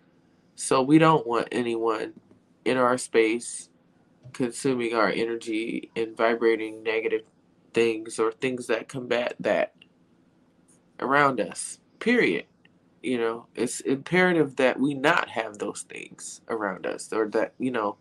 So, 0.57 0.83
we 0.83 0.99
don't 0.99 1.27
want 1.27 1.49
anyone 1.53 2.15
in 2.65 2.77
our 2.77 2.99
space 2.99 3.68
consuming 4.33 4.95
our 4.95 5.09
energy 5.11 5.91
and 5.97 6.17
vibrating 6.17 6.83
negative 6.83 7.23
things 7.75 8.19
or 8.19 8.33
things 8.33 8.67
that 8.69 8.89
combat 8.89 9.35
that 9.41 9.75
around 11.01 11.41
us, 11.41 11.79
period. 12.01 12.47
You 13.03 13.19
know 13.19 13.47
it's 13.55 13.81
imperative 13.81 14.57
that 14.57 14.81
we 14.81 14.95
not 14.95 15.31
have 15.31 15.59
those 15.59 15.83
things 15.83 16.41
around 16.49 16.87
us 16.87 17.13
or 17.13 17.29
that 17.31 17.55
you 17.59 17.71
know 17.71 17.97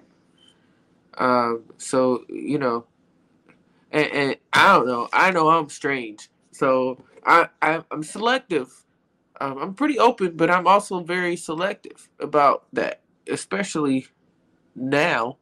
um 1.18 1.64
so 1.78 2.24
you 2.30 2.58
know 2.58 2.86
and, 3.92 4.08
and 4.12 4.38
i 4.54 4.74
don't 4.74 4.88
know 4.88 5.10
i 5.14 5.32
know 5.32 5.50
i'm 5.50 5.70
strange 5.70 6.30
so 6.52 7.04
i, 7.26 7.50
I 7.62 7.84
i'm 7.92 8.04
selective. 8.04 8.86
Um, 9.42 9.58
i'm 9.60 9.74
pretty 9.76 10.00
open 10.00 10.36
but 10.38 10.52
i'm 10.52 10.68
also 10.68 11.02
very 11.02 11.36
selective 11.36 12.10
about 12.20 12.66
that 12.74 13.02
especially 13.30 14.08
now 14.76 15.38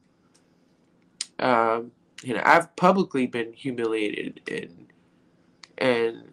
um 1.40 1.92
you 2.24 2.34
know 2.34 2.42
i've 2.46 2.74
publicly 2.76 3.28
been 3.28 3.52
humiliated 3.54 4.42
and 4.50 4.88
and 5.78 6.24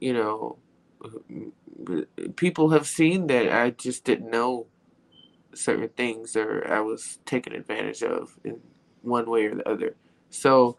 you 0.00 0.12
know 0.12 0.58
people 2.36 2.70
have 2.70 2.86
seen 2.86 3.26
that 3.28 3.52
I 3.52 3.70
just 3.70 4.04
didn't 4.04 4.30
know 4.30 4.66
certain 5.54 5.88
things 5.90 6.36
or 6.36 6.66
I 6.70 6.80
was 6.80 7.18
taken 7.24 7.54
advantage 7.54 8.02
of 8.02 8.38
in 8.44 8.60
one 9.02 9.30
way 9.30 9.46
or 9.46 9.54
the 9.56 9.68
other. 9.68 9.96
So 10.30 10.76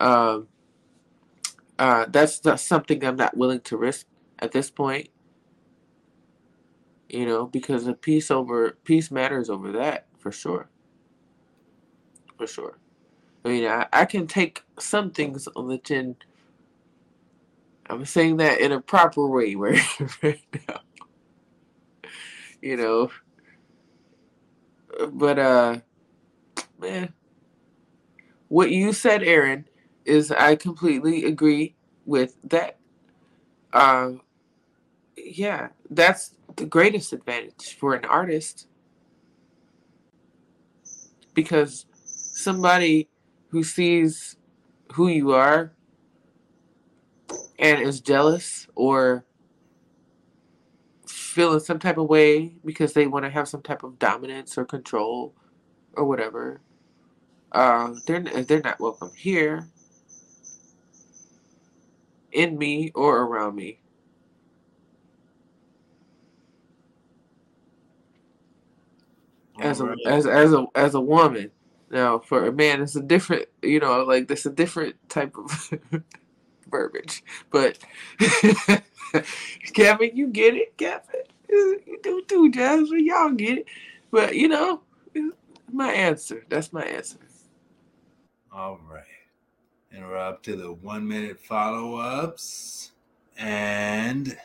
um, 0.00 0.48
uh, 1.78 2.06
that's, 2.08 2.40
something 2.62 3.04
I'm 3.04 3.16
not 3.16 3.36
willing 3.36 3.60
to 3.62 3.76
risk 3.76 4.06
at 4.38 4.52
this 4.52 4.70
point. 4.70 5.08
You 7.08 7.26
know, 7.26 7.46
because 7.46 7.86
a 7.88 7.92
peace 7.92 8.30
over 8.30 8.78
peace 8.84 9.10
matters 9.10 9.50
over 9.50 9.72
that 9.72 10.06
for 10.18 10.30
sure. 10.30 10.68
For 12.38 12.46
sure. 12.46 12.78
I 13.44 13.48
mean, 13.48 13.66
I, 13.66 13.86
I 13.92 14.04
can 14.04 14.26
take 14.26 14.62
some 14.78 15.10
things 15.10 15.48
on 15.56 15.68
the 15.68 15.78
chin 15.78 16.16
I'm 17.90 18.04
saying 18.04 18.36
that 18.36 18.60
in 18.60 18.70
a 18.70 18.80
proper 18.80 19.26
way 19.26 19.56
right, 19.56 19.82
right 20.22 20.40
now. 20.68 20.80
You 22.62 22.76
know. 22.76 23.10
But 25.12 25.38
uh 25.38 25.76
man. 26.78 27.12
What 28.48 28.70
you 28.70 28.92
said, 28.92 29.22
Aaron, 29.22 29.66
is 30.04 30.32
I 30.32 30.56
completely 30.56 31.24
agree 31.24 31.76
with 32.04 32.34
that. 32.44 32.78
Uh, 33.72 34.12
yeah, 35.16 35.68
that's 35.88 36.34
the 36.56 36.66
greatest 36.66 37.12
advantage 37.12 37.76
for 37.78 37.94
an 37.94 38.04
artist. 38.04 38.66
Because 41.32 41.86
somebody 42.04 43.08
who 43.50 43.62
sees 43.62 44.36
who 44.92 45.08
you 45.08 45.32
are 45.32 45.72
and 47.58 47.80
is 47.80 48.00
jealous 48.00 48.66
or 48.74 49.24
feeling 51.06 51.60
some 51.60 51.78
type 51.78 51.98
of 51.98 52.08
way 52.08 52.54
because 52.64 52.92
they 52.92 53.06
want 53.06 53.24
to 53.24 53.30
have 53.30 53.48
some 53.48 53.62
type 53.62 53.82
of 53.82 53.98
dominance 53.98 54.58
or 54.58 54.64
control 54.64 55.34
or 55.94 56.04
whatever, 56.04 56.60
uh, 57.52 57.94
they're 58.06 58.20
they're 58.20 58.62
not 58.62 58.80
welcome 58.80 59.10
here, 59.16 59.68
in 62.32 62.56
me 62.58 62.90
or 62.94 63.22
around 63.22 63.56
me. 63.56 63.80
As 69.60 69.80
a 69.80 69.94
as 70.06 70.26
as 70.26 70.52
a 70.52 70.66
as 70.74 70.94
a 70.94 71.00
woman, 71.00 71.50
now 71.90 72.18
for 72.18 72.46
a 72.46 72.52
man, 72.52 72.82
it's 72.82 72.96
a 72.96 73.02
different 73.02 73.46
you 73.62 73.80
know 73.80 74.04
like 74.04 74.30
it's 74.30 74.46
a 74.46 74.50
different 74.50 74.96
type 75.08 75.36
of 75.36 75.70
verbiage. 76.70 77.22
But 77.50 77.78
Kevin, 79.74 80.10
you 80.14 80.28
get 80.28 80.54
it, 80.54 80.76
Kevin. 80.76 81.22
You 81.48 81.98
do 82.02 82.22
too, 82.28 82.50
Jasmine. 82.50 83.06
Y'all 83.06 83.32
get 83.32 83.58
it. 83.58 83.66
But 84.10 84.36
you 84.36 84.48
know, 84.48 84.82
my 85.72 85.92
answer. 85.92 86.44
That's 86.48 86.72
my 86.72 86.82
answer. 86.82 87.18
All 88.52 88.80
right. 88.90 89.04
And 89.92 90.06
we're 90.06 90.16
up 90.16 90.42
to 90.44 90.56
the 90.56 90.72
one 90.72 91.06
minute 91.06 91.40
follow 91.40 91.96
ups. 91.96 92.92
And 93.38 94.36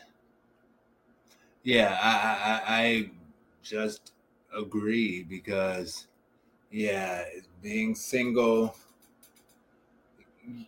yeah, 1.62 1.98
I, 2.00 2.10
I, 2.50 2.76
I 2.82 3.10
just 3.62 4.12
agree 4.56 5.22
because, 5.24 6.06
yeah, 6.76 7.24
being 7.62 7.94
single, 7.94 8.76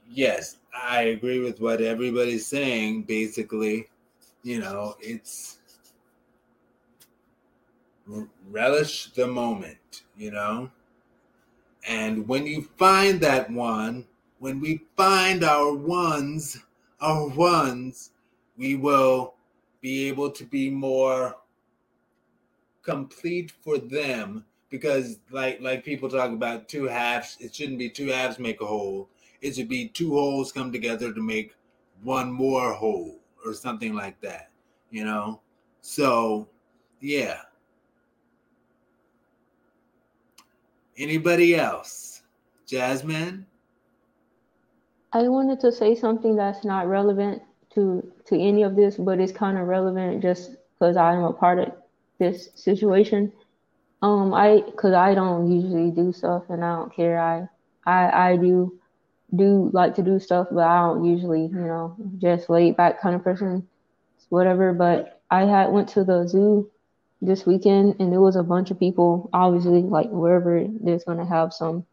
yes, 0.09 0.57
I 0.75 1.03
agree 1.03 1.41
with 1.41 1.61
what 1.61 1.83
everybody's 1.83 2.47
saying. 2.47 3.03
Basically, 3.03 3.89
you 4.43 4.59
know, 4.59 4.97
it's 5.01 5.59
relish 8.49 9.13
the 9.13 9.27
moment, 9.27 10.05
you 10.17 10.31
know. 10.31 10.71
And 11.87 12.27
when 12.27 12.47
you 12.47 12.63
find 12.79 13.21
that 13.21 13.51
one, 13.51 14.07
when 14.39 14.61
we 14.61 14.81
find 14.97 15.45
our 15.45 15.75
ones, 15.75 16.57
our 17.03 17.29
ones, 17.29 18.13
we 18.57 18.77
will 18.77 19.35
be 19.83 20.09
able 20.09 20.31
to 20.31 20.45
be 20.47 20.71
more 20.71 21.37
complete 22.83 23.53
for 23.63 23.77
them 23.77 24.47
because 24.71 25.19
like 25.31 25.61
like 25.61 25.85
people 25.85 26.09
talk 26.09 26.31
about 26.31 26.69
two 26.69 26.85
halves 26.85 27.37
it 27.41 27.55
shouldn't 27.55 27.79
be 27.79 27.89
two 27.89 28.09
halves 28.09 28.39
make 28.39 28.61
a 28.61 28.67
whole 28.67 29.09
it 29.41 29.55
should 29.55 29.69
be 29.69 29.89
two 29.89 30.13
holes 30.13 30.53
come 30.53 30.73
together 30.73 31.13
to 31.13 31.21
make 31.21 31.55
one 32.03 32.31
more 32.31 32.73
hole 32.73 33.19
or 33.45 33.55
something 33.55 33.95
like 33.95 34.21
that, 34.21 34.51
you 34.91 35.05
know? 35.05 35.41
So, 35.81 36.49
yeah. 37.01 37.41
Anybody 40.97 41.55
else? 41.55 42.23
Jasmine? 42.67 43.47
I 45.13 45.29
wanted 45.29 45.61
to 45.61 45.73
say 45.73 45.95
something 45.95 46.37
that's 46.37 46.65
not 46.65 46.87
relevant 46.87 47.43
to 47.75 48.13
to 48.27 48.39
any 48.39 48.63
of 48.63 48.77
this, 48.77 48.97
but 48.97 49.21
it's 49.21 49.33
kind 49.33 49.57
of 49.57 49.67
relevant 49.67 50.21
just 50.21 50.57
because 50.79 50.97
I'm 50.97 51.23
a 51.23 51.33
part 51.33 51.59
of 51.61 51.73
this 52.19 52.51
situation. 52.55 53.33
Um, 54.03 54.33
I 54.35 54.63
because 54.65 54.95
I 54.95 55.15
don't 55.15 55.51
usually 55.51 55.91
do 55.91 56.13
stuff 56.13 56.45
and 56.51 56.65
I 56.65 56.77
don't 56.77 56.95
care. 56.95 57.19
I 57.21 57.49
I 57.87 58.31
I 58.31 58.37
do 58.37 58.79
do 59.35 59.71
like 59.73 59.95
to 59.97 60.03
do 60.03 60.19
stuff, 60.21 60.49
but 60.51 60.65
I 60.65 60.79
don't 60.81 61.05
usually, 61.05 61.43
you 61.43 61.67
know, 61.67 61.97
just 62.19 62.49
laid 62.49 62.77
back 62.77 63.01
kind 63.01 63.17
of 63.17 63.25
person, 63.25 63.67
whatever. 64.31 64.73
But 64.73 65.21
I 65.31 65.45
had 65.45 65.73
went 65.73 65.89
to 65.91 66.05
the 66.05 66.27
zoo 66.27 66.71
this 67.21 67.45
weekend 67.47 67.97
and 67.99 68.13
there 68.13 68.21
was 68.21 68.37
a 68.37 68.43
bunch 68.45 68.71
of 68.71 68.79
people, 68.79 69.29
obviously, 69.33 69.83
like 69.83 70.11
wherever 70.11 70.65
there's 70.81 71.05
gonna 71.05 71.27
have 71.27 71.53
some 71.53 71.85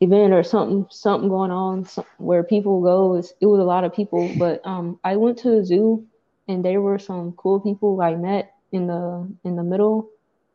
event 0.00 0.32
or 0.32 0.42
something 0.42 0.86
something 0.90 1.28
going 1.28 1.50
on 1.50 1.84
some, 1.84 2.04
where 2.18 2.44
people 2.44 2.82
go 2.82 3.14
it's, 3.16 3.32
it 3.40 3.46
was 3.46 3.60
a 3.60 3.64
lot 3.64 3.84
of 3.84 3.94
people 3.94 4.30
but 4.38 4.60
um 4.66 4.98
i 5.04 5.16
went 5.16 5.38
to 5.38 5.48
the 5.50 5.64
zoo 5.64 6.06
and 6.48 6.64
there 6.64 6.82
were 6.82 6.98
some 6.98 7.32
cool 7.32 7.60
people 7.60 8.00
i 8.02 8.14
met 8.14 8.52
in 8.72 8.86
the 8.86 9.26
in 9.44 9.56
the 9.56 9.62
middle 9.62 10.10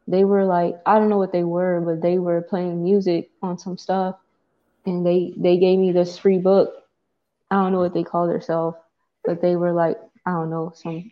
they 0.07 0.23
were 0.23 0.45
like 0.45 0.75
i 0.85 0.97
don't 0.97 1.09
know 1.09 1.17
what 1.17 1.31
they 1.31 1.43
were 1.43 1.81
but 1.81 2.01
they 2.01 2.17
were 2.17 2.41
playing 2.41 2.83
music 2.83 3.29
on 3.41 3.57
some 3.57 3.77
stuff. 3.77 4.15
And 4.85 5.05
they 5.05 5.33
they 5.37 5.57
gave 5.57 5.79
me 5.79 5.91
this 5.91 6.17
free 6.17 6.37
book. 6.39 6.69
I 7.51 7.55
don't 7.55 7.71
know 7.73 7.79
what 7.79 7.93
they 7.93 8.03
call 8.03 8.27
themselves 8.27 8.77
but 9.25 9.41
they 9.41 9.55
were 9.55 9.71
like 9.73 9.97
i 10.25 10.31
don't 10.31 10.49
know 10.49 10.71
some 10.75 11.11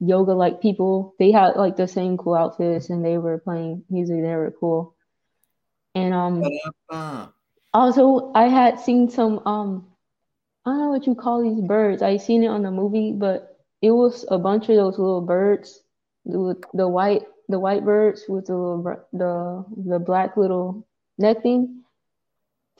yoga 0.00 0.32
like 0.32 0.60
people. 0.60 1.14
They 1.18 1.30
had 1.32 1.56
like 1.56 1.76
the 1.76 1.86
same 1.88 2.16
cool 2.16 2.34
outfits 2.34 2.90
and 2.90 3.04
they 3.04 3.18
were 3.18 3.38
playing 3.38 3.84
music. 3.90 4.22
They 4.22 4.34
were 4.36 4.52
cool. 4.60 4.94
And 5.94 6.14
um 6.14 6.52
also, 7.74 8.30
I 8.34 8.48
had 8.48 8.80
seen 8.80 9.08
some 9.08 9.40
um 9.46 9.84
I 10.66 10.70
don't 10.70 10.80
know 10.80 10.90
what 10.90 11.06
you 11.06 11.14
call 11.14 11.42
these 11.42 11.60
birds. 11.60 12.02
I 12.02 12.16
seen 12.16 12.42
it 12.44 12.48
on 12.48 12.62
the 12.62 12.70
movie, 12.70 13.12
but 13.12 13.56
it 13.82 13.90
was 13.92 14.24
a 14.30 14.38
bunch 14.38 14.68
of 14.68 14.76
those 14.76 14.98
little 14.98 15.20
birds, 15.22 15.82
the 16.24 16.56
the 16.74 16.88
white 16.88 17.22
the 17.50 17.58
white 17.58 17.84
birds 17.84 18.24
with 18.28 18.46
the 18.46 18.56
little 18.56 19.06
the 19.12 19.64
the 19.90 19.98
black 19.98 20.36
little 20.36 20.86
neck 21.18 21.42
thing. 21.42 21.82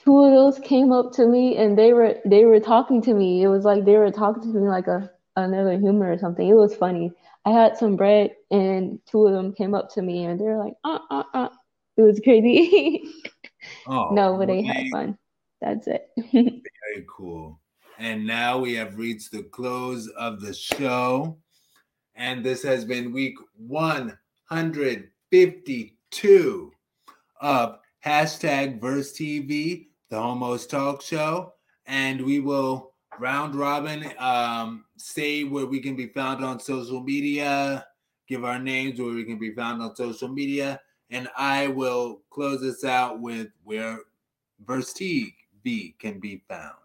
Two 0.03 0.17
of 0.25 0.31
those 0.31 0.59
came 0.59 0.91
up 0.91 1.11
to 1.13 1.27
me 1.27 1.57
and 1.57 1.77
they 1.77 1.93
were 1.93 2.15
they 2.25 2.45
were 2.45 2.59
talking 2.59 3.01
to 3.03 3.13
me. 3.13 3.43
It 3.43 3.47
was 3.47 3.65
like 3.65 3.85
they 3.85 3.97
were 3.97 4.11
talking 4.11 4.53
to 4.53 4.59
me 4.59 4.67
like 4.67 4.87
a 4.87 5.11
another 5.35 5.73
human 5.73 6.07
or 6.07 6.17
something. 6.17 6.47
It 6.47 6.55
was 6.55 6.75
funny. 6.75 7.11
I 7.45 7.51
had 7.51 7.77
some 7.77 7.95
bread 7.95 8.31
and 8.49 8.99
two 9.09 9.25
of 9.25 9.33
them 9.33 9.53
came 9.53 9.73
up 9.73 9.89
to 9.93 10.01
me 10.01 10.25
and 10.25 10.39
they 10.39 10.45
were 10.45 10.57
like, 10.57 10.73
uh 10.83 10.99
uh 11.09 11.23
uh. 11.33 11.49
It 11.97 12.01
was 12.03 12.19
crazy. 12.23 13.03
Oh, 13.85 14.09
no, 14.11 14.37
but 14.37 14.47
they 14.47 14.63
had 14.63 14.85
fun. 14.91 15.17
That's 15.61 15.87
it. 15.87 16.09
very 16.33 17.05
cool. 17.07 17.61
And 17.99 18.25
now 18.25 18.57
we 18.57 18.73
have 18.73 18.97
reached 18.97 19.31
the 19.31 19.43
close 19.43 20.07
of 20.17 20.41
the 20.41 20.53
show. 20.53 21.37
And 22.15 22.43
this 22.43 22.63
has 22.63 22.85
been 22.85 23.13
week 23.13 23.35
152 24.51 26.71
of 27.39 27.79
hashtag 28.05 28.79
Verse 28.79 29.11
TV, 29.13 29.87
the 30.09 30.21
Homos 30.21 30.67
Talk 30.67 31.01
Show. 31.01 31.53
And 31.85 32.21
we 32.21 32.39
will 32.39 32.93
round 33.19 33.55
robin, 33.55 34.13
um, 34.19 34.85
say 34.97 35.43
where 35.43 35.65
we 35.65 35.79
can 35.79 35.95
be 35.95 36.05
found 36.07 36.45
on 36.45 36.59
social 36.59 37.01
media, 37.01 37.87
give 38.27 38.43
our 38.43 38.59
names 38.59 38.99
where 38.99 39.13
we 39.13 39.23
can 39.23 39.39
be 39.39 39.55
found 39.55 39.81
on 39.81 39.95
social 39.95 40.27
media 40.27 40.79
and 41.11 41.27
I 41.37 41.67
will 41.67 42.21
close 42.29 42.61
this 42.61 42.83
out 42.83 43.19
with 43.19 43.49
where 43.63 43.99
verse 44.65 44.93
TV 44.93 45.97
can 45.99 46.19
be 46.19 46.41
found. 46.47 46.75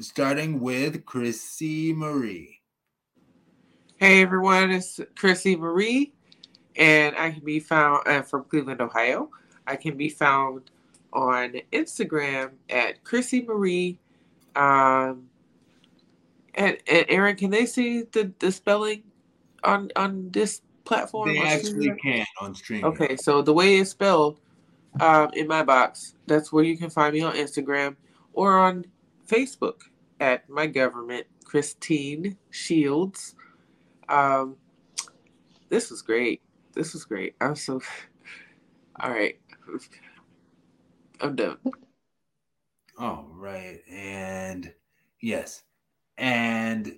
Starting 0.00 0.60
with 0.60 1.04
Chrissy 1.06 1.92
Marie. 1.92 2.60
Hey 3.96 4.22
everyone, 4.22 4.70
it's 4.70 5.00
Chrissy 5.16 5.56
Marie, 5.56 6.14
and 6.80 7.14
I 7.16 7.30
can 7.30 7.44
be 7.44 7.60
found 7.60 8.08
uh, 8.08 8.22
from 8.22 8.44
Cleveland, 8.44 8.80
Ohio. 8.80 9.30
I 9.66 9.76
can 9.76 9.96
be 9.96 10.08
found 10.08 10.70
on 11.12 11.54
Instagram 11.72 12.52
at 12.70 13.04
Chrissy 13.04 13.42
Marie. 13.42 13.98
Um, 14.56 15.28
and, 16.54 16.78
and 16.88 17.04
Aaron, 17.08 17.36
can 17.36 17.50
they 17.50 17.66
see 17.66 18.02
the, 18.02 18.32
the 18.40 18.50
spelling 18.50 19.04
on 19.62 19.90
on 19.94 20.30
this 20.30 20.62
platform? 20.84 21.28
They 21.28 21.38
actually 21.38 21.92
can 22.02 22.24
on 22.40 22.54
stream. 22.54 22.84
Okay, 22.84 23.14
so 23.16 23.42
the 23.42 23.52
way 23.52 23.76
it's 23.76 23.90
spelled 23.90 24.40
um, 25.00 25.30
in 25.34 25.46
my 25.46 25.62
box, 25.62 26.14
that's 26.26 26.50
where 26.50 26.64
you 26.64 26.78
can 26.78 26.88
find 26.88 27.12
me 27.12 27.20
on 27.20 27.34
Instagram 27.34 27.94
or 28.32 28.58
on 28.58 28.86
Facebook 29.28 29.82
at 30.18 30.48
my 30.48 30.66
government, 30.66 31.26
Christine 31.44 32.38
Shields. 32.50 33.34
Um, 34.08 34.56
this 35.68 35.90
was 35.90 36.02
great. 36.02 36.40
This 36.74 36.94
was 36.94 37.04
great. 37.04 37.34
I'm 37.40 37.56
so. 37.56 37.80
All 39.00 39.10
right. 39.10 39.38
I'm 41.20 41.36
done. 41.36 41.58
All 42.98 43.26
right. 43.32 43.80
And 43.90 44.72
yes. 45.20 45.62
And 46.18 46.96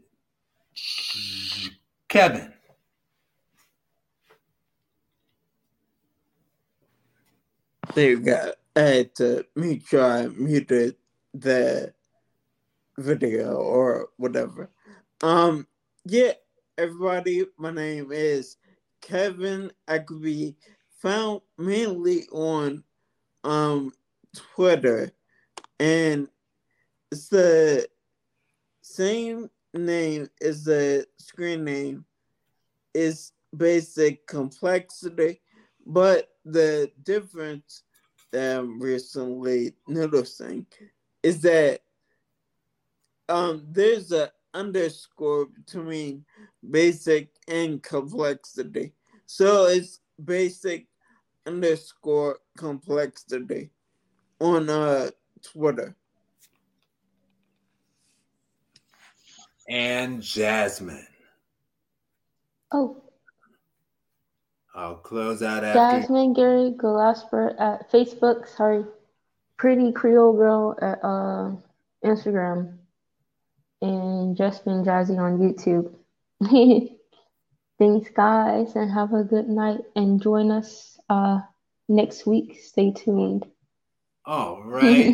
Kevin. 2.09 2.53
There 7.95 8.11
you 8.11 8.21
go. 8.21 8.53
I 8.75 8.81
had 8.81 9.15
to 9.17 9.45
make 9.55 9.87
sure 9.87 10.05
I 10.05 10.27
muted 10.29 10.97
the 11.35 11.93
video 12.99 13.55
or 13.55 14.09
whatever. 14.17 14.71
Um, 15.23 15.67
yeah, 16.05 16.33
everybody, 16.79 17.47
my 17.59 17.71
name 17.71 18.13
is 18.13 18.57
Kevin. 19.03 19.71
I 19.87 19.99
could 19.99 20.23
be 20.23 20.57
found 21.01 21.43
mainly 21.59 22.27
on 22.33 22.83
um 23.45 23.93
Twitter, 24.35 25.13
and 25.79 26.29
it's 27.11 27.29
the 27.29 27.87
same 28.81 29.51
name 29.75 30.31
as 30.41 30.65
the 30.65 31.07
screen 31.19 31.65
name. 31.65 32.05
Is 32.95 33.33
basic 33.57 34.27
complexity, 34.27 35.41
but 35.87 36.29
the 36.45 36.91
difference 37.03 37.83
that 38.31 38.59
I'm 38.59 38.81
recently 38.81 39.75
noticing 39.87 40.67
is 41.23 41.41
that 41.43 41.81
um, 43.29 43.67
there's 43.71 44.13
a 44.13 44.31
underscore 44.55 45.47
between 45.47 46.25
basic 46.69 47.32
and 47.49 47.83
complexity. 47.83 48.93
So 49.27 49.67
it's 49.67 50.01
basic 50.23 50.87
underscore 51.47 52.39
complexity 52.57 53.71
on 54.41 54.69
uh, 54.69 55.11
Twitter. 55.43 55.97
And 59.69 60.21
Jasmine. 60.21 61.07
Oh, 62.73 63.03
I'll 64.75 64.97
close 64.97 65.43
out 65.43 65.65
after. 65.65 65.79
Jasmine 65.79 66.33
Gary 66.33 66.75
Galasper 66.77 67.55
at 67.59 67.91
Facebook. 67.93 68.49
Sorry, 68.49 68.85
Pretty 69.57 69.93
Creole 69.93 70.33
Girl 70.33 70.77
at 70.81 70.99
uh, 71.05 71.53
Instagram, 72.05 72.79
and 73.83 74.37
Jasmine 74.37 74.85
Jazzy 74.85 75.19
on 75.19 75.39
YouTube. 75.39 75.95
Thanks, 77.83 78.11
guys, 78.11 78.77
and 78.77 78.93
have 78.93 79.13
a 79.13 79.25
good 79.25 79.49
night. 79.49 79.81
And 79.97 80.23
join 80.23 80.53
us 80.53 81.01
uh, 81.11 81.41
next 81.89 82.27
week. 82.27 82.61
Stay 82.63 82.93
tuned. 82.93 83.45
All 84.25 84.63
right. 84.65 85.13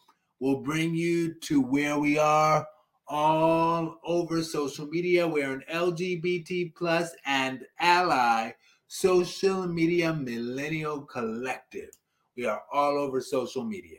Will 0.41 0.61
bring 0.61 0.95
you 0.95 1.35
to 1.41 1.61
where 1.61 1.99
we 1.99 2.19
are 2.19 2.67
all 3.07 3.99
over 4.05 4.43
social 4.43 4.87
media. 4.87 5.29
We're 5.29 5.53
an 5.53 5.65
LGBT 5.73 6.75
plus 6.75 7.15
and 7.27 7.65
ally 7.79 8.53
social 8.87 9.67
media 9.67 10.13
millennial 10.13 11.01
collective. 11.03 11.89
We 12.37 12.45
are 12.47 12.63
all 12.73 12.99
over 12.99 13.21
social 13.21 13.65
media. 13.65 13.99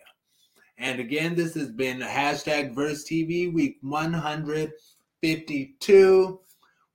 And 0.77 0.99
again, 0.99 1.35
this 1.35 1.53
has 1.55 1.71
been 1.71 1.99
hashtag 1.99 2.75
Verse 2.75 3.05
TV 3.05 3.53
week 3.53 3.77
152. 3.81 6.39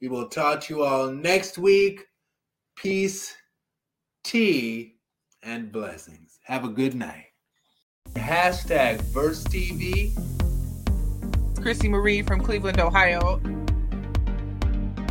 We 0.01 0.09
will 0.09 0.28
talk 0.28 0.61
to 0.62 0.74
you 0.74 0.82
all 0.82 1.11
next 1.11 1.59
week. 1.59 2.07
Peace, 2.76 3.34
tea, 4.22 4.97
and 5.43 5.72
blessings. 5.72 6.38
Have 6.45 6.64
a 6.64 6.68
good 6.68 6.95
night. 6.95 7.30
Hashtag 8.14 9.00
Verse 9.02 9.44
TV. 9.44 10.12
Chrissy 11.61 11.88
Marie 11.88 12.22
from 12.22 12.40
Cleveland, 12.40 12.80
Ohio. 12.80 13.40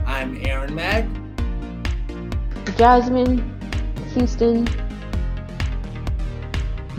I'm 0.05 0.43
Aaron 0.45 0.73
Mack. 0.73 1.05
Jasmine, 2.77 3.59
Houston. 4.13 4.67